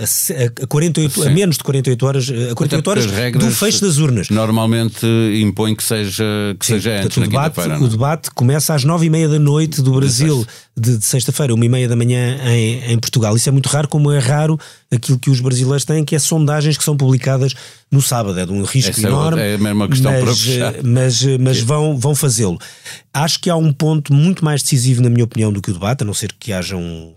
a, 0.00 0.62
a 0.62 0.66
48, 0.66 1.22
a 1.24 1.30
menos 1.30 1.56
de 1.56 1.64
48 1.64 2.06
horas, 2.06 2.32
a 2.50 2.54
48 2.54 2.90
horas 2.90 3.06
do 3.06 3.50
fecho 3.50 3.80
das 3.80 3.98
urnas. 3.98 4.30
Normalmente 4.30 5.06
impõe 5.42 5.74
que 5.74 5.82
seja, 5.82 6.24
que 6.58 6.66
Sim, 6.66 6.74
seja 6.74 7.02
antes, 7.02 7.16
o 7.16 7.20
debate, 7.20 7.58
O 7.58 7.86
é? 7.86 7.88
debate 7.88 8.30
começa 8.30 8.74
às 8.74 8.84
9 8.84 9.06
e 9.06 9.10
meia 9.10 9.28
da 9.28 9.38
noite 9.38 9.82
do 9.82 9.92
Brasil, 9.92 10.46
de, 10.76 10.98
de 10.98 11.04
sexta-feira, 11.04 11.54
uma 11.54 11.64
e 11.64 11.68
meia 11.68 11.88
da 11.88 11.96
manhã 11.96 12.38
em, 12.46 12.92
em 12.92 12.98
Portugal. 12.98 13.36
Isso 13.36 13.48
é 13.48 13.52
muito 13.52 13.68
raro, 13.68 13.88
como 13.88 14.10
é 14.10 14.18
raro 14.18 14.58
aquilo 14.90 15.18
que 15.18 15.30
os 15.30 15.40
brasileiros 15.40 15.84
têm, 15.84 16.04
que 16.04 16.16
é 16.16 16.18
sondagens 16.18 16.76
que 16.76 16.84
são 16.84 16.96
publicadas 16.96 17.54
no 17.90 18.02
sábado. 18.02 18.38
É 18.38 18.46
de 18.46 18.52
um 18.52 18.62
risco 18.64 18.90
Essa 18.90 19.06
é 19.06 19.10
enorme. 19.10 19.40
É 19.40 19.58
mesmo 19.58 19.74
uma 19.74 19.88
questão 19.88 20.12
mas, 20.12 20.24
para 20.24 20.34
fechar. 20.34 20.74
Mas, 20.82 21.22
mas 21.38 21.60
vão, 21.60 21.96
vão 21.96 22.14
fazê-lo. 22.14 22.58
Acho 23.12 23.40
que 23.40 23.48
há 23.50 23.56
um 23.56 23.72
ponto 23.72 24.12
muito 24.12 24.44
mais 24.44 24.62
decisivo, 24.62 25.02
na 25.02 25.10
minha 25.10 25.24
opinião, 25.24 25.52
do 25.52 25.62
que 25.62 25.70
o 25.70 25.74
debate, 25.74 26.02
a 26.02 26.04
não 26.04 26.14
ser 26.14 26.32
que 26.38 26.52
haja 26.52 26.76
um 26.76 27.12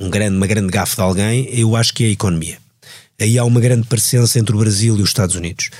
um 0.00 0.08
grande, 0.08 0.36
uma 0.36 0.46
grande 0.46 0.70
gafe 0.70 0.96
de 0.96 1.02
alguém, 1.02 1.48
eu 1.52 1.76
acho 1.76 1.92
que 1.92 2.04
é 2.04 2.06
a 2.08 2.10
economia. 2.10 2.58
Aí 3.20 3.38
há 3.38 3.44
uma 3.44 3.60
grande 3.60 3.86
parecença 3.86 4.38
entre 4.38 4.54
o 4.54 4.58
Brasil 4.58 4.96
e 4.96 5.02
os 5.02 5.10
Estados 5.10 5.36
Unidos. 5.36 5.70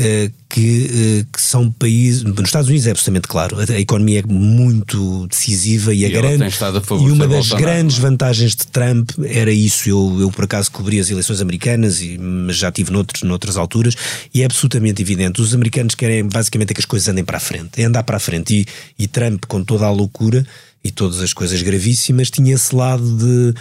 Uh, 0.00 0.32
que, 0.48 0.86
uh, 1.20 1.26
que, 1.30 1.40
são 1.40 1.70
países. 1.70 2.22
Nos 2.22 2.46
Estados 2.46 2.68
Unidos 2.70 2.86
é 2.86 2.90
absolutamente 2.90 3.28
claro, 3.28 3.58
a, 3.60 3.70
a 3.70 3.78
economia 3.78 4.20
é 4.20 4.22
muito 4.22 5.26
decisiva 5.26 5.92
e, 5.92 6.06
a 6.06 6.08
grande. 6.08 6.42
e 6.42 7.10
uma 7.10 7.28
das 7.28 7.50
grandes 7.50 7.98
é? 7.98 8.00
vantagens 8.00 8.56
de 8.56 8.66
Trump 8.66 9.10
era 9.22 9.52
isso. 9.52 9.90
Eu, 9.90 10.16
eu 10.18 10.30
por 10.30 10.44
acaso 10.44 10.70
cobri 10.72 10.98
as 10.98 11.10
eleições 11.10 11.42
americanas, 11.42 12.00
e, 12.00 12.16
mas 12.16 12.56
já 12.56 12.72
tive 12.72 12.90
noutros, 12.90 13.22
noutras 13.24 13.58
alturas, 13.58 13.94
e 14.32 14.40
é 14.40 14.46
absolutamente 14.46 15.02
evidente. 15.02 15.42
Os 15.42 15.54
americanos 15.54 15.94
querem 15.94 16.26
basicamente 16.26 16.70
é 16.70 16.74
que 16.74 16.80
as 16.80 16.86
coisas 16.86 17.06
andem 17.06 17.22
para 17.22 17.36
a 17.36 17.40
frente, 17.40 17.80
é 17.80 17.84
andar 17.84 18.02
para 18.02 18.16
a 18.16 18.20
frente. 18.20 18.54
E, 18.98 19.02
e 19.04 19.06
Trump, 19.06 19.44
com 19.46 19.62
toda 19.62 19.84
a 19.84 19.90
loucura 19.90 20.46
e 20.82 20.90
todas 20.90 21.20
as 21.20 21.34
coisas 21.34 21.60
gravíssimas, 21.60 22.30
tinha 22.30 22.54
esse 22.54 22.74
lado 22.74 23.04
de 23.18 23.54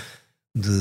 de 0.55 0.71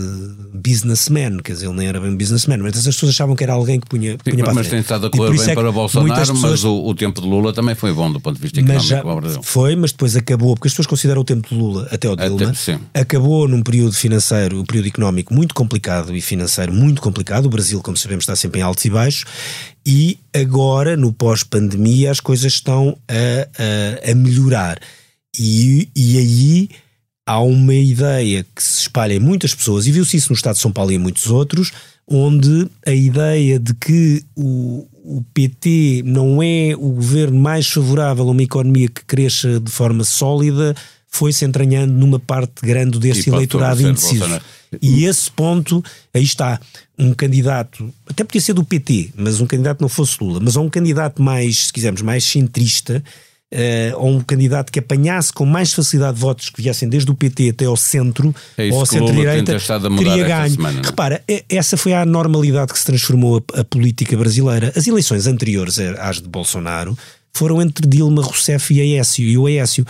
businessman, 0.55 1.39
quer 1.39 1.53
dizer, 1.53 1.67
ele 1.67 1.77
nem 1.77 1.89
era 1.89 2.01
bem 2.01 2.17
businessman, 2.17 2.57
mas 2.57 2.79
as 2.79 2.85
pessoas 2.87 3.11
achavam 3.11 3.37
que 3.37 3.45
era 3.45 3.53
alguém 3.53 3.79
que 3.79 3.87
punha, 3.87 4.17
punha 4.17 4.37
Sim, 4.37 4.43
para 4.43 4.55
Mas 4.55 4.69
tem 4.69 4.81
estado 4.81 5.07
a 5.07 5.11
correr 5.11 5.37
bem 5.37 5.51
é 5.51 5.55
para 5.55 5.71
Bolsonaro, 5.71 6.21
pessoas... 6.21 6.41
mas 6.41 6.65
o, 6.65 6.87
o, 6.87 6.95
tempo 6.95 7.21
de 7.21 7.27
Lula 7.27 7.53
também 7.53 7.75
foi 7.75 7.93
bom 7.93 8.11
do 8.11 8.19
ponto 8.19 8.37
de 8.37 8.43
vista 8.43 8.61
económico 8.61 8.87
já, 8.87 9.03
Brasil. 9.03 9.43
Foi, 9.43 9.77
mas 9.77 9.93
depois 9.93 10.17
acabou, 10.17 10.55
porque 10.55 10.69
as 10.69 10.73
pessoas 10.73 10.87
consideram 10.87 11.21
o 11.21 11.25
tempo 11.25 11.47
de 11.51 11.55
Lula 11.55 11.87
até 11.93 12.09
o 12.09 12.17
Dilma, 12.17 12.51
até, 12.51 12.79
acabou 12.99 13.47
num 13.47 13.63
período 13.63 13.93
financeiro, 13.93 14.59
um 14.59 14.65
período 14.65 14.89
económico 14.89 15.35
muito 15.35 15.55
complicado 15.55 16.17
e 16.17 16.21
financeiro 16.23 16.73
muito 16.73 17.03
complicado, 17.03 17.45
o 17.45 17.51
Brasil, 17.51 17.83
como 17.83 17.97
sabemos, 17.97 18.23
está 18.23 18.35
sempre 18.35 18.61
em 18.61 18.63
altos 18.63 18.87
e 18.87 18.91
baixos, 18.91 19.27
e 19.85 20.19
agora, 20.35 20.97
no 20.97 21.13
pós-pandemia, 21.13 22.11
as 22.11 22.21
coisas 22.21 22.55
estão 22.55 22.97
a, 23.07 24.07
a, 24.09 24.13
a 24.13 24.15
melhorar. 24.15 24.81
E, 25.39 25.89
e 25.95 26.19
aí 26.19 26.69
há 27.29 27.43
uma 27.43 27.75
ideia 27.75 28.43
que 28.57 28.63
se 28.63 28.81
espalha 28.81 29.13
em 29.13 29.21
muitas 29.21 29.55
pessoas, 29.55 29.87
e 29.87 29.93
viu-se 29.93 30.17
isso 30.17 30.31
no 30.31 30.35
Estado 30.35 30.55
de 30.55 30.63
São 30.63 30.73
Paulo 30.73 30.91
e 30.91 30.95
em 30.95 30.99
muitos 30.99 31.27
outros, 31.27 31.73
onde 32.07 32.67
a 32.87 32.95
ideia 32.95 33.59
de 33.59 33.75
que 33.75 34.25
o, 34.35 34.87
o 35.05 35.23
PT 35.35 36.05
não 36.07 36.43
é 36.43 36.75
o 36.75 36.89
governo 36.89 37.39
mais 37.39 37.69
favorável 37.69 38.27
a 38.27 38.31
uma 38.31 38.43
economia 38.43 38.89
que 38.89 39.05
cresça 39.05 39.61
de 39.61 39.71
forma 39.71 40.05
sólida 40.05 40.75
foi 41.07 41.31
se 41.31 41.45
entranhando 41.45 41.93
numa 41.93 42.19
parte 42.19 42.63
grande 42.63 42.99
desse 42.99 43.29
eleitorado 43.29 43.83
indeciso. 43.83 44.41
E 44.81 45.05
esse 45.05 45.31
ponto, 45.31 45.85
aí 46.15 46.23
está, 46.23 46.59
um 46.99 47.13
candidato, 47.13 47.93
até 48.07 48.25
podia 48.25 48.41
ser 48.41 48.55
do 48.55 48.65
PT, 48.65 49.11
mas 49.17 49.39
um 49.39 49.47
candidato 49.47 49.83
não 49.83 49.89
fosse 49.89 50.17
Lula, 50.19 50.41
mas 50.41 50.57
um 50.57 50.69
candidato 50.69 51.23
mais, 51.23 51.67
se 51.67 51.73
quisermos, 51.73 52.01
mais 52.01 52.25
centrista, 52.25 53.03
uh, 53.53 53.99
ou 53.99 54.17
um 54.17 54.21
candidato 54.21 54.71
que 54.71 54.79
apanhasse 54.79 55.33
com 55.33 55.45
mais 55.45 55.73
facilidade 55.73 56.19
votos 56.19 56.51
que 56.51 56.63
viessem 56.63 56.89
desde 56.89 57.11
o 57.11 57.15
PT 57.15 57.51
até 57.51 57.65
ao 57.65 57.77
centro 57.77 58.35
é 58.57 58.69
ou 58.71 58.81
ao 58.81 58.87
centro-direita, 58.87 59.57
teria 59.97 60.27
ganho. 60.27 60.51
Semana, 60.51 60.83
Repara, 60.83 61.23
essa 61.49 61.77
foi 61.77 61.95
a 61.95 62.05
normalidade 62.05 62.73
que 62.73 62.79
se 62.79 62.85
transformou 62.85 63.43
a, 63.55 63.61
a, 63.61 63.65
política 63.65 64.17
brasileira. 64.17 64.73
As 64.77 64.87
eleições 64.87 65.27
anteriores 65.27 65.79
às 65.99 66.21
de 66.21 66.29
Bolsonaro 66.29 66.97
foram 67.33 67.63
entre 67.63 67.87
Dilma 67.87 68.23
Rousseff 68.23 68.73
e 68.75 68.97
Aécio, 68.97 69.25
e 69.25 69.39
o 69.39 69.47
Aécio. 69.47 69.87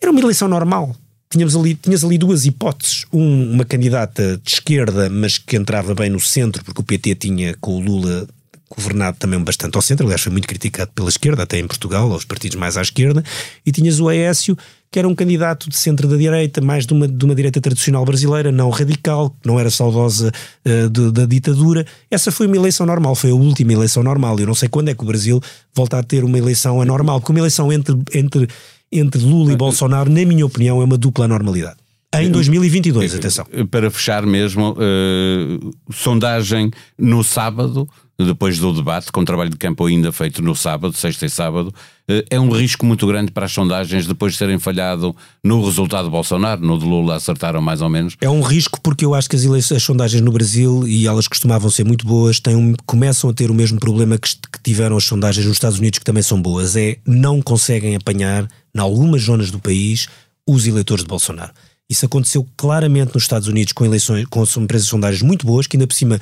Era 0.00 0.10
uma 0.10 0.20
eleição 0.20 0.48
normal. 0.48 0.94
Tínhamos 1.28 1.56
ali, 1.56 1.74
tinhas 1.74 2.04
ali 2.04 2.16
duas 2.16 2.46
hipóteses. 2.46 3.04
Um, 3.12 3.52
uma 3.52 3.64
candidata 3.64 4.40
de 4.42 4.50
esquerda, 4.50 5.10
mas 5.10 5.38
que 5.38 5.56
entrava 5.56 5.94
bem 5.94 6.08
no 6.08 6.20
centro, 6.20 6.64
porque 6.64 6.80
o 6.80 6.84
PT 6.84 7.16
tinha 7.16 7.54
com 7.60 7.76
o 7.76 7.80
Lula 7.80 8.26
governado 8.68 9.16
também 9.18 9.38
bastante 9.38 9.76
ao 9.76 9.82
centro, 9.82 10.04
aliás 10.06 10.20
foi 10.20 10.32
muito 10.32 10.48
criticado 10.48 10.90
pela 10.94 11.08
esquerda, 11.08 11.44
até 11.44 11.58
em 11.58 11.66
Portugal, 11.66 12.10
aos 12.12 12.24
partidos 12.24 12.56
mais 12.56 12.76
à 12.76 12.82
esquerda, 12.82 13.22
e 13.64 13.70
tinhas 13.70 14.00
o 14.00 14.08
Aécio, 14.08 14.56
que 14.90 14.98
era 14.98 15.06
um 15.06 15.14
candidato 15.14 15.68
de 15.68 15.76
centro 15.76 16.08
da 16.08 16.16
direita, 16.16 16.60
mais 16.60 16.86
de 16.86 16.92
uma, 16.92 17.06
de 17.06 17.24
uma 17.24 17.34
direita 17.34 17.60
tradicional 17.60 18.04
brasileira, 18.04 18.50
não 18.50 18.70
radical, 18.70 19.30
que 19.30 19.46
não 19.46 19.58
era 19.58 19.70
saudosa 19.70 20.32
uh, 20.64 20.88
de, 20.88 21.12
da 21.12 21.26
ditadura. 21.26 21.84
Essa 22.10 22.32
foi 22.32 22.46
uma 22.46 22.56
eleição 22.56 22.86
normal, 22.86 23.14
foi 23.14 23.30
a 23.30 23.34
última 23.34 23.72
eleição 23.72 24.02
normal. 24.02 24.38
Eu 24.40 24.46
não 24.46 24.54
sei 24.54 24.68
quando 24.68 24.88
é 24.88 24.94
que 24.94 25.02
o 25.02 25.06
Brasil 25.06 25.40
volta 25.74 25.98
a 25.98 26.02
ter 26.02 26.24
uma 26.24 26.38
eleição 26.38 26.80
anormal, 26.80 27.20
porque 27.20 27.32
uma 27.32 27.40
eleição 27.40 27.72
entre, 27.72 27.94
entre, 28.14 28.48
entre 28.90 29.20
Lula 29.20 29.52
e 29.52 29.56
Bolsonaro, 29.56 30.08
na 30.08 30.24
minha 30.24 30.46
opinião, 30.46 30.80
é 30.80 30.84
uma 30.84 30.96
dupla 30.96 31.28
normalidade. 31.28 31.85
Em 32.22 32.30
2022, 32.30 33.14
atenção. 33.14 33.46
Para 33.70 33.90
fechar 33.90 34.24
mesmo, 34.24 34.72
uh, 34.72 35.70
sondagem 35.92 36.70
no 36.98 37.22
sábado, 37.22 37.88
depois 38.18 38.58
do 38.58 38.72
debate, 38.72 39.12
com 39.12 39.24
trabalho 39.24 39.50
de 39.50 39.56
campo 39.56 39.84
ainda 39.84 40.10
feito 40.10 40.40
no 40.40 40.54
sábado, 40.54 40.96
sexta 40.96 41.26
e 41.26 41.30
sábado, 41.30 41.68
uh, 41.68 42.24
é 42.30 42.40
um 42.40 42.50
risco 42.50 42.86
muito 42.86 43.06
grande 43.06 43.30
para 43.30 43.44
as 43.44 43.52
sondagens 43.52 44.06
depois 44.06 44.32
de 44.32 44.38
terem 44.38 44.58
falhado 44.58 45.14
no 45.44 45.64
resultado 45.64 46.06
de 46.06 46.10
Bolsonaro, 46.10 46.64
no 46.64 46.78
de 46.78 46.86
Lula 46.86 47.16
acertaram 47.16 47.60
mais 47.60 47.82
ou 47.82 47.90
menos. 47.90 48.16
É 48.20 48.30
um 48.30 48.40
risco 48.40 48.80
porque 48.80 49.04
eu 49.04 49.14
acho 49.14 49.28
que 49.28 49.36
as, 49.36 49.44
eleições, 49.44 49.76
as 49.76 49.82
sondagens 49.82 50.22
no 50.22 50.32
Brasil, 50.32 50.86
e 50.88 51.06
elas 51.06 51.28
costumavam 51.28 51.70
ser 51.70 51.84
muito 51.84 52.06
boas, 52.06 52.40
têm 52.40 52.56
um, 52.56 52.74
começam 52.86 53.28
a 53.28 53.34
ter 53.34 53.50
o 53.50 53.54
mesmo 53.54 53.78
problema 53.78 54.16
que, 54.16 54.28
que 54.30 54.62
tiveram 54.62 54.96
as 54.96 55.04
sondagens 55.04 55.44
nos 55.44 55.56
Estados 55.56 55.78
Unidos, 55.78 55.98
que 55.98 56.04
também 56.04 56.22
são 56.22 56.40
boas, 56.40 56.76
é 56.76 56.96
não 57.06 57.42
conseguem 57.42 57.94
apanhar, 57.94 58.48
em 58.74 58.80
algumas 58.80 59.22
zonas 59.22 59.50
do 59.50 59.58
país, 59.58 60.08
os 60.46 60.66
eleitores 60.66 61.02
de 61.02 61.08
Bolsonaro. 61.08 61.52
Isso 61.88 62.04
aconteceu 62.04 62.46
claramente 62.56 63.14
nos 63.14 63.22
Estados 63.22 63.48
Unidos 63.48 63.72
com 63.72 63.84
eleições, 63.84 64.26
com 64.26 64.42
empresas 64.58 64.88
sondagens 64.88 65.22
muito 65.22 65.46
boas, 65.46 65.66
que 65.66 65.76
ainda 65.76 65.86
por 65.86 65.94
cima 65.94 66.20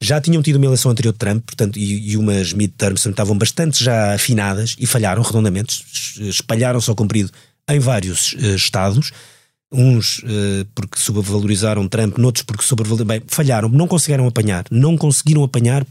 já 0.00 0.20
tinham 0.20 0.42
tido 0.42 0.56
uma 0.56 0.66
eleição 0.66 0.90
anterior 0.90 1.12
de 1.12 1.18
Trump, 1.18 1.44
portanto, 1.44 1.78
e, 1.78 2.10
e 2.10 2.16
umas 2.16 2.52
midterms 2.52 3.04
estavam 3.06 3.36
bastante 3.36 3.82
já 3.82 4.14
afinadas 4.14 4.76
e 4.78 4.86
falharam 4.86 5.22
redondamente, 5.22 5.84
espalharam-se 6.18 6.90
ao 6.90 6.96
comprido 6.96 7.30
em 7.68 7.78
vários 7.78 8.34
uh, 8.34 8.54
estados, 8.54 9.10
uns 9.72 10.18
uh, 10.18 10.66
porque 10.74 11.00
sobrevalorizaram 11.00 11.88
Trump, 11.88 12.18
noutros 12.18 12.44
porque 12.44 12.62
sobrevalorizaram, 12.62 13.08
bem, 13.08 13.22
falharam, 13.26 13.68
não 13.70 13.88
conseguiram 13.88 14.26
apanhar, 14.26 14.66
não 14.70 14.96
conseguiram 14.96 15.42
apanhar, 15.42 15.84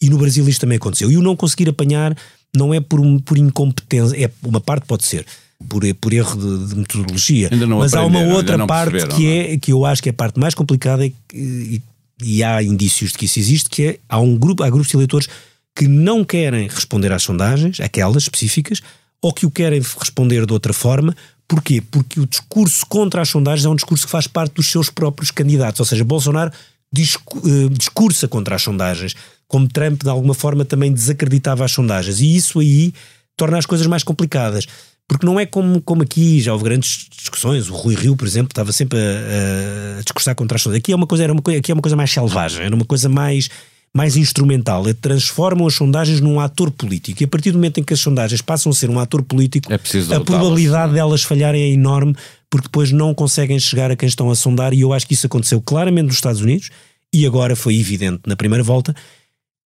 e 0.00 0.08
no 0.08 0.16
Brasil 0.16 0.48
isto 0.48 0.62
também 0.62 0.76
aconteceu. 0.76 1.10
E 1.10 1.16
o 1.18 1.22
não 1.22 1.36
conseguir 1.36 1.68
apanhar 1.68 2.16
não 2.56 2.72
é 2.72 2.80
por, 2.80 2.98
um, 2.98 3.18
por 3.18 3.36
incompetência, 3.36 4.24
é 4.24 4.30
uma 4.42 4.60
parte 4.60 4.86
pode 4.86 5.04
ser, 5.04 5.26
por, 5.68 5.82
por 6.00 6.12
erro 6.12 6.36
de, 6.36 6.68
de 6.68 6.76
metodologia. 6.76 7.50
Mas 7.78 7.94
há 7.94 8.04
uma 8.04 8.20
outra 8.20 8.66
parte 8.66 9.06
que, 9.08 9.26
é, 9.26 9.56
que 9.58 9.72
eu 9.72 9.84
acho 9.84 10.02
que 10.02 10.08
é 10.08 10.12
a 10.12 10.14
parte 10.14 10.38
mais 10.38 10.54
complicada 10.54 11.06
e, 11.06 11.14
e, 11.32 11.82
e, 12.22 12.42
há 12.42 12.62
indícios 12.62 13.12
de 13.12 13.18
que 13.18 13.24
isso 13.26 13.38
existe, 13.38 13.68
que 13.68 13.82
é 13.82 13.98
há 14.08 14.18
um 14.18 14.36
grupo, 14.36 14.62
há 14.62 14.70
grupos 14.70 14.88
de 14.88 14.96
eleitores 14.96 15.28
que 15.74 15.86
não 15.86 16.24
querem 16.24 16.68
responder 16.68 17.12
às 17.12 17.22
sondagens, 17.22 17.80
aquelas 17.80 18.24
específicas, 18.24 18.80
ou 19.22 19.32
que 19.32 19.46
o 19.46 19.50
querem 19.50 19.80
responder 19.80 20.46
de 20.46 20.52
outra 20.52 20.72
forma. 20.72 21.14
Porquê? 21.46 21.80
Porque 21.80 22.20
o 22.20 22.26
discurso 22.26 22.86
contra 22.86 23.22
as 23.22 23.28
sondagens 23.28 23.64
é 23.64 23.68
um 23.68 23.74
discurso 23.74 24.06
que 24.06 24.10
faz 24.10 24.26
parte 24.26 24.54
dos 24.54 24.70
seus 24.70 24.88
próprios 24.88 25.30
candidatos. 25.30 25.80
Ou 25.80 25.86
seja, 25.86 26.04
Bolsonaro 26.04 26.52
eh, 26.52 27.68
discursa 27.72 28.28
contra 28.28 28.56
as 28.56 28.62
sondagens, 28.62 29.14
como 29.46 29.68
Trump 29.68 30.02
de 30.02 30.08
alguma 30.08 30.34
forma 30.34 30.64
também 30.64 30.92
desacreditava 30.92 31.64
as 31.64 31.72
sondagens. 31.72 32.20
E 32.20 32.36
isso 32.36 32.60
aí 32.60 32.92
torna 33.36 33.58
as 33.58 33.66
coisas 33.66 33.86
mais 33.86 34.02
complicadas. 34.02 34.66
Porque 35.10 35.26
não 35.26 35.40
é 35.40 35.44
como, 35.44 35.82
como 35.82 36.04
aqui, 36.04 36.40
já 36.40 36.52
houve 36.52 36.62
grandes 36.62 37.08
discussões, 37.10 37.68
o 37.68 37.74
Rui 37.74 37.96
Rio, 37.96 38.14
por 38.14 38.28
exemplo, 38.28 38.52
estava 38.52 38.70
sempre 38.70 38.96
a, 38.96 39.98
a 39.98 40.02
discursar 40.02 40.36
contra 40.36 40.54
as 40.54 40.62
coisas. 40.62 40.78
Aqui 40.78 40.92
é 40.92 40.94
uma 40.94 41.04
coisa, 41.04 41.24
era 41.24 41.32
uma, 41.32 41.40
aqui 41.40 41.72
é 41.72 41.74
uma 41.74 41.82
coisa 41.82 41.96
mais 41.96 42.12
selvagem, 42.12 42.64
era 42.64 42.72
uma 42.72 42.84
coisa 42.84 43.08
mais, 43.08 43.48
mais 43.92 44.16
instrumental. 44.16 44.84
Transformam 45.00 45.66
as 45.66 45.74
sondagens 45.74 46.20
num 46.20 46.38
ator 46.38 46.70
político. 46.70 47.20
E 47.20 47.24
a 47.24 47.28
partir 47.28 47.50
do 47.50 47.58
momento 47.58 47.80
em 47.80 47.82
que 47.82 47.92
as 47.92 47.98
sondagens 47.98 48.40
passam 48.40 48.70
a 48.70 48.72
ser 48.72 48.88
um 48.88 49.00
ator 49.00 49.20
político, 49.24 49.72
é 49.72 49.74
a 50.14 50.20
probabilidade 50.20 50.92
delas 50.92 51.24
falharem 51.24 51.60
é 51.60 51.68
enorme, 51.70 52.14
porque 52.48 52.68
depois 52.68 52.92
não 52.92 53.12
conseguem 53.12 53.58
chegar 53.58 53.90
a 53.90 53.96
quem 53.96 54.08
estão 54.08 54.30
a 54.30 54.36
sondar. 54.36 54.72
E 54.72 54.82
eu 54.82 54.92
acho 54.92 55.08
que 55.08 55.14
isso 55.14 55.26
aconteceu 55.26 55.60
claramente 55.60 56.06
nos 56.06 56.14
Estados 56.14 56.40
Unidos, 56.40 56.70
e 57.12 57.26
agora 57.26 57.56
foi 57.56 57.76
evidente 57.80 58.20
na 58.28 58.36
primeira 58.36 58.62
volta. 58.62 58.94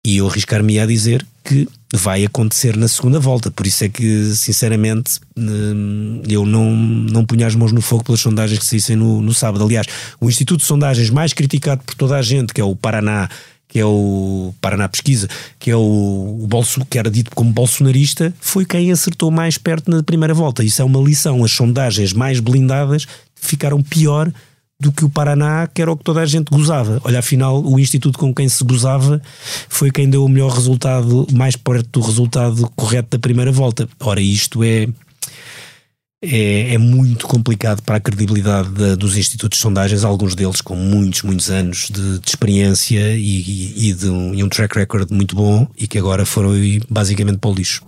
E 0.05 0.17
eu 0.17 0.27
arriscar-me 0.27 0.79
a 0.79 0.85
dizer 0.85 1.25
que 1.43 1.67
vai 1.93 2.23
acontecer 2.23 2.77
na 2.77 2.87
segunda 2.87 3.19
volta. 3.19 3.51
Por 3.51 3.65
isso 3.65 3.83
é 3.83 3.89
que, 3.89 4.33
sinceramente, 4.35 5.19
hum, 5.35 6.21
eu 6.27 6.45
não, 6.45 6.75
não 6.75 7.25
punha 7.25 7.47
as 7.47 7.55
mãos 7.55 7.71
no 7.71 7.81
fogo 7.81 8.03
pelas 8.03 8.21
sondagens 8.21 8.59
que 8.59 8.65
saíssem 8.65 8.95
no, 8.95 9.21
no 9.21 9.33
sábado. 9.33 9.63
Aliás, 9.63 9.87
o 10.21 10.29
Instituto 10.29 10.61
de 10.61 10.67
Sondagens 10.67 11.09
mais 11.09 11.33
criticado 11.33 11.81
por 11.83 11.95
toda 11.95 12.15
a 12.15 12.21
gente, 12.21 12.53
que 12.53 12.61
é 12.61 12.63
o 12.63 12.75
Paraná, 12.75 13.27
que 13.67 13.79
é 13.79 13.85
o 13.85 14.53
Paraná 14.61 14.87
Pesquisa, 14.87 15.27
que 15.59 15.69
é 15.69 15.75
o, 15.75 16.39
o 16.41 16.47
Bolso, 16.47 16.85
que 16.85 16.97
era 16.97 17.09
dito 17.09 17.31
como 17.31 17.51
bolsonarista, 17.51 18.33
foi 18.39 18.65
quem 18.65 18.91
acertou 18.91 19.29
mais 19.29 19.57
perto 19.57 19.91
na 19.91 20.01
primeira 20.01 20.33
volta. 20.33 20.63
Isso 20.63 20.81
é 20.81 20.85
uma 20.85 20.99
lição. 20.99 21.43
As 21.43 21.51
sondagens 21.51 22.13
mais 22.13 22.39
blindadas 22.39 23.05
ficaram 23.35 23.81
pior 23.81 24.31
do 24.79 24.91
que 24.91 25.03
o 25.03 25.09
Paraná, 25.09 25.67
que 25.67 25.81
era 25.81 25.91
o 25.91 25.97
que 25.97 26.03
toda 26.03 26.21
a 26.21 26.25
gente 26.25 26.49
gozava. 26.49 27.01
Olha, 27.03 27.19
afinal, 27.19 27.61
o 27.61 27.77
instituto 27.77 28.17
com 28.17 28.33
quem 28.33 28.47
se 28.47 28.63
gozava 28.63 29.21
foi 29.67 29.91
quem 29.91 30.09
deu 30.09 30.23
o 30.23 30.29
melhor 30.29 30.51
resultado, 30.51 31.27
mais 31.33 31.55
perto 31.55 31.99
do 31.99 32.05
resultado 32.05 32.69
correto 32.75 33.09
da 33.11 33.19
primeira 33.19 33.51
volta. 33.51 33.87
Ora, 33.99 34.21
isto 34.21 34.63
é. 34.63 34.87
É, 36.21 36.73
é 36.73 36.77
muito 36.77 37.25
complicado 37.25 37.81
para 37.81 37.95
a 37.95 37.99
credibilidade 37.99 38.67
da, 38.71 38.93
dos 38.93 39.15
institutos 39.15 39.57
de 39.57 39.61
sondagens, 39.61 40.03
alguns 40.03 40.35
deles 40.35 40.59
com 40.59 40.75
muitos, 40.75 41.21
muitos 41.21 41.49
anos 41.49 41.87
de, 41.89 42.19
de 42.19 42.29
experiência 42.29 43.15
e, 43.15 43.21
e, 43.21 43.89
e, 43.89 43.93
de 43.93 44.09
um, 44.09 44.35
e 44.35 44.43
um 44.43 44.49
track 44.49 44.77
record 44.77 45.09
muito 45.11 45.33
bom 45.33 45.65
e 45.77 45.87
que 45.87 45.97
agora 45.97 46.25
foram 46.25 46.51
basicamente 46.89 47.37
para 47.37 47.49
o 47.49 47.53
lixo. 47.53 47.85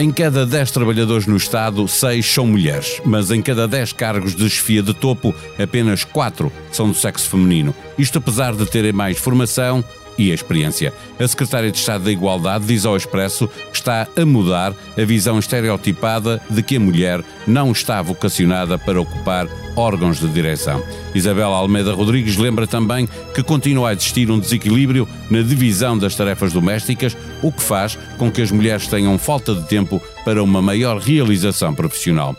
Em 0.00 0.10
cada 0.10 0.46
10 0.46 0.70
trabalhadores 0.70 1.26
no 1.26 1.36
Estado, 1.36 1.86
6 1.86 2.24
são 2.24 2.46
mulheres, 2.46 3.02
mas 3.04 3.30
em 3.30 3.42
cada 3.42 3.68
10 3.68 3.92
cargos 3.92 4.34
de 4.34 4.48
chefia 4.48 4.82
de 4.82 4.94
topo, 4.94 5.34
apenas 5.62 6.04
4 6.04 6.50
são 6.72 6.88
do 6.88 6.94
sexo 6.94 7.28
feminino. 7.28 7.74
Isto 7.98 8.16
apesar 8.16 8.54
de 8.54 8.64
terem 8.64 8.94
mais 8.94 9.18
formação 9.18 9.84
e 10.20 10.30
a 10.30 10.34
experiência. 10.34 10.92
A 11.18 11.26
Secretária 11.26 11.70
de 11.70 11.78
Estado 11.78 12.04
da 12.04 12.12
Igualdade 12.12 12.66
diz 12.66 12.84
ao 12.84 12.94
Expresso 12.94 13.48
que 13.48 13.76
está 13.76 14.06
a 14.14 14.26
mudar 14.26 14.74
a 14.96 15.04
visão 15.04 15.38
estereotipada 15.38 16.40
de 16.50 16.62
que 16.62 16.76
a 16.76 16.80
mulher 16.80 17.24
não 17.46 17.72
está 17.72 18.02
vocacionada 18.02 18.78
para 18.78 19.00
ocupar 19.00 19.48
órgãos 19.74 20.20
de 20.20 20.28
direção. 20.28 20.84
Isabela 21.14 21.56
Almeida 21.56 21.94
Rodrigues 21.94 22.36
lembra 22.36 22.66
também 22.66 23.08
que 23.34 23.42
continua 23.42 23.88
a 23.88 23.92
existir 23.94 24.30
um 24.30 24.38
desequilíbrio 24.38 25.08
na 25.30 25.40
divisão 25.40 25.96
das 25.96 26.14
tarefas 26.14 26.52
domésticas, 26.52 27.16
o 27.42 27.50
que 27.50 27.62
faz 27.62 27.98
com 28.18 28.30
que 28.30 28.42
as 28.42 28.50
mulheres 28.50 28.86
tenham 28.86 29.16
falta 29.16 29.54
de 29.54 29.66
tempo 29.66 30.02
para 30.22 30.42
uma 30.42 30.60
maior 30.60 30.98
realização 30.98 31.74
profissional. 31.74 32.36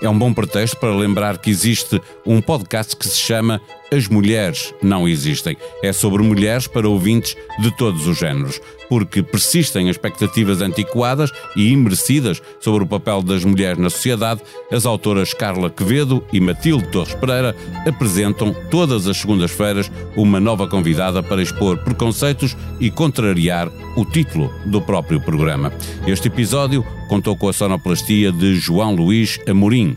É 0.00 0.08
um 0.08 0.18
bom 0.18 0.34
pretexto 0.34 0.76
para 0.76 0.94
lembrar 0.94 1.38
que 1.38 1.50
existe 1.50 2.00
um 2.26 2.40
podcast 2.40 2.94
que 2.94 3.08
se 3.08 3.18
chama 3.18 3.60
As 3.92 4.08
Mulheres 4.08 4.74
Não 4.82 5.06
Existem. 5.08 5.56
É 5.82 5.92
sobre 5.92 6.22
mulheres 6.22 6.66
para 6.66 6.88
ouvintes 6.88 7.36
de 7.60 7.70
todos 7.76 8.06
os 8.06 8.18
géneros, 8.18 8.60
porque 8.88 9.22
persistem 9.22 9.88
expectativas 9.88 10.60
antiquadas 10.60 11.30
e 11.56 11.70
imerecidas 11.70 12.42
sobre 12.60 12.84
o 12.84 12.86
papel 12.86 13.22
das 13.22 13.44
mulheres 13.44 13.78
na 13.78 13.90
sociedade. 13.90 14.40
As 14.70 14.86
autoras 14.86 15.34
Carla 15.34 15.70
Quevedo 15.70 16.24
e 16.32 16.40
Matilde 16.40 16.88
Torres 16.88 17.14
Pereira 17.14 17.56
apresentam 17.86 18.54
todas 18.70 19.06
as 19.06 19.16
segundas-feiras 19.16 19.90
uma 20.16 20.40
nova 20.40 20.66
convidada 20.66 21.22
para 21.22 21.42
expor 21.42 21.78
preconceitos 21.78 22.56
e 22.80 22.90
contrariar 22.90 23.70
o 23.96 24.04
título 24.04 24.52
do 24.66 24.80
próprio 24.80 25.20
programa. 25.20 25.72
Este 26.06 26.28
episódio 26.28 26.84
contou 27.08 27.36
com 27.36 27.48
a 27.48 27.52
sonoplastia 27.52 28.32
de 28.32 28.56
João 28.56 28.94
Luís 28.94 29.38
Amorim. 29.48 29.96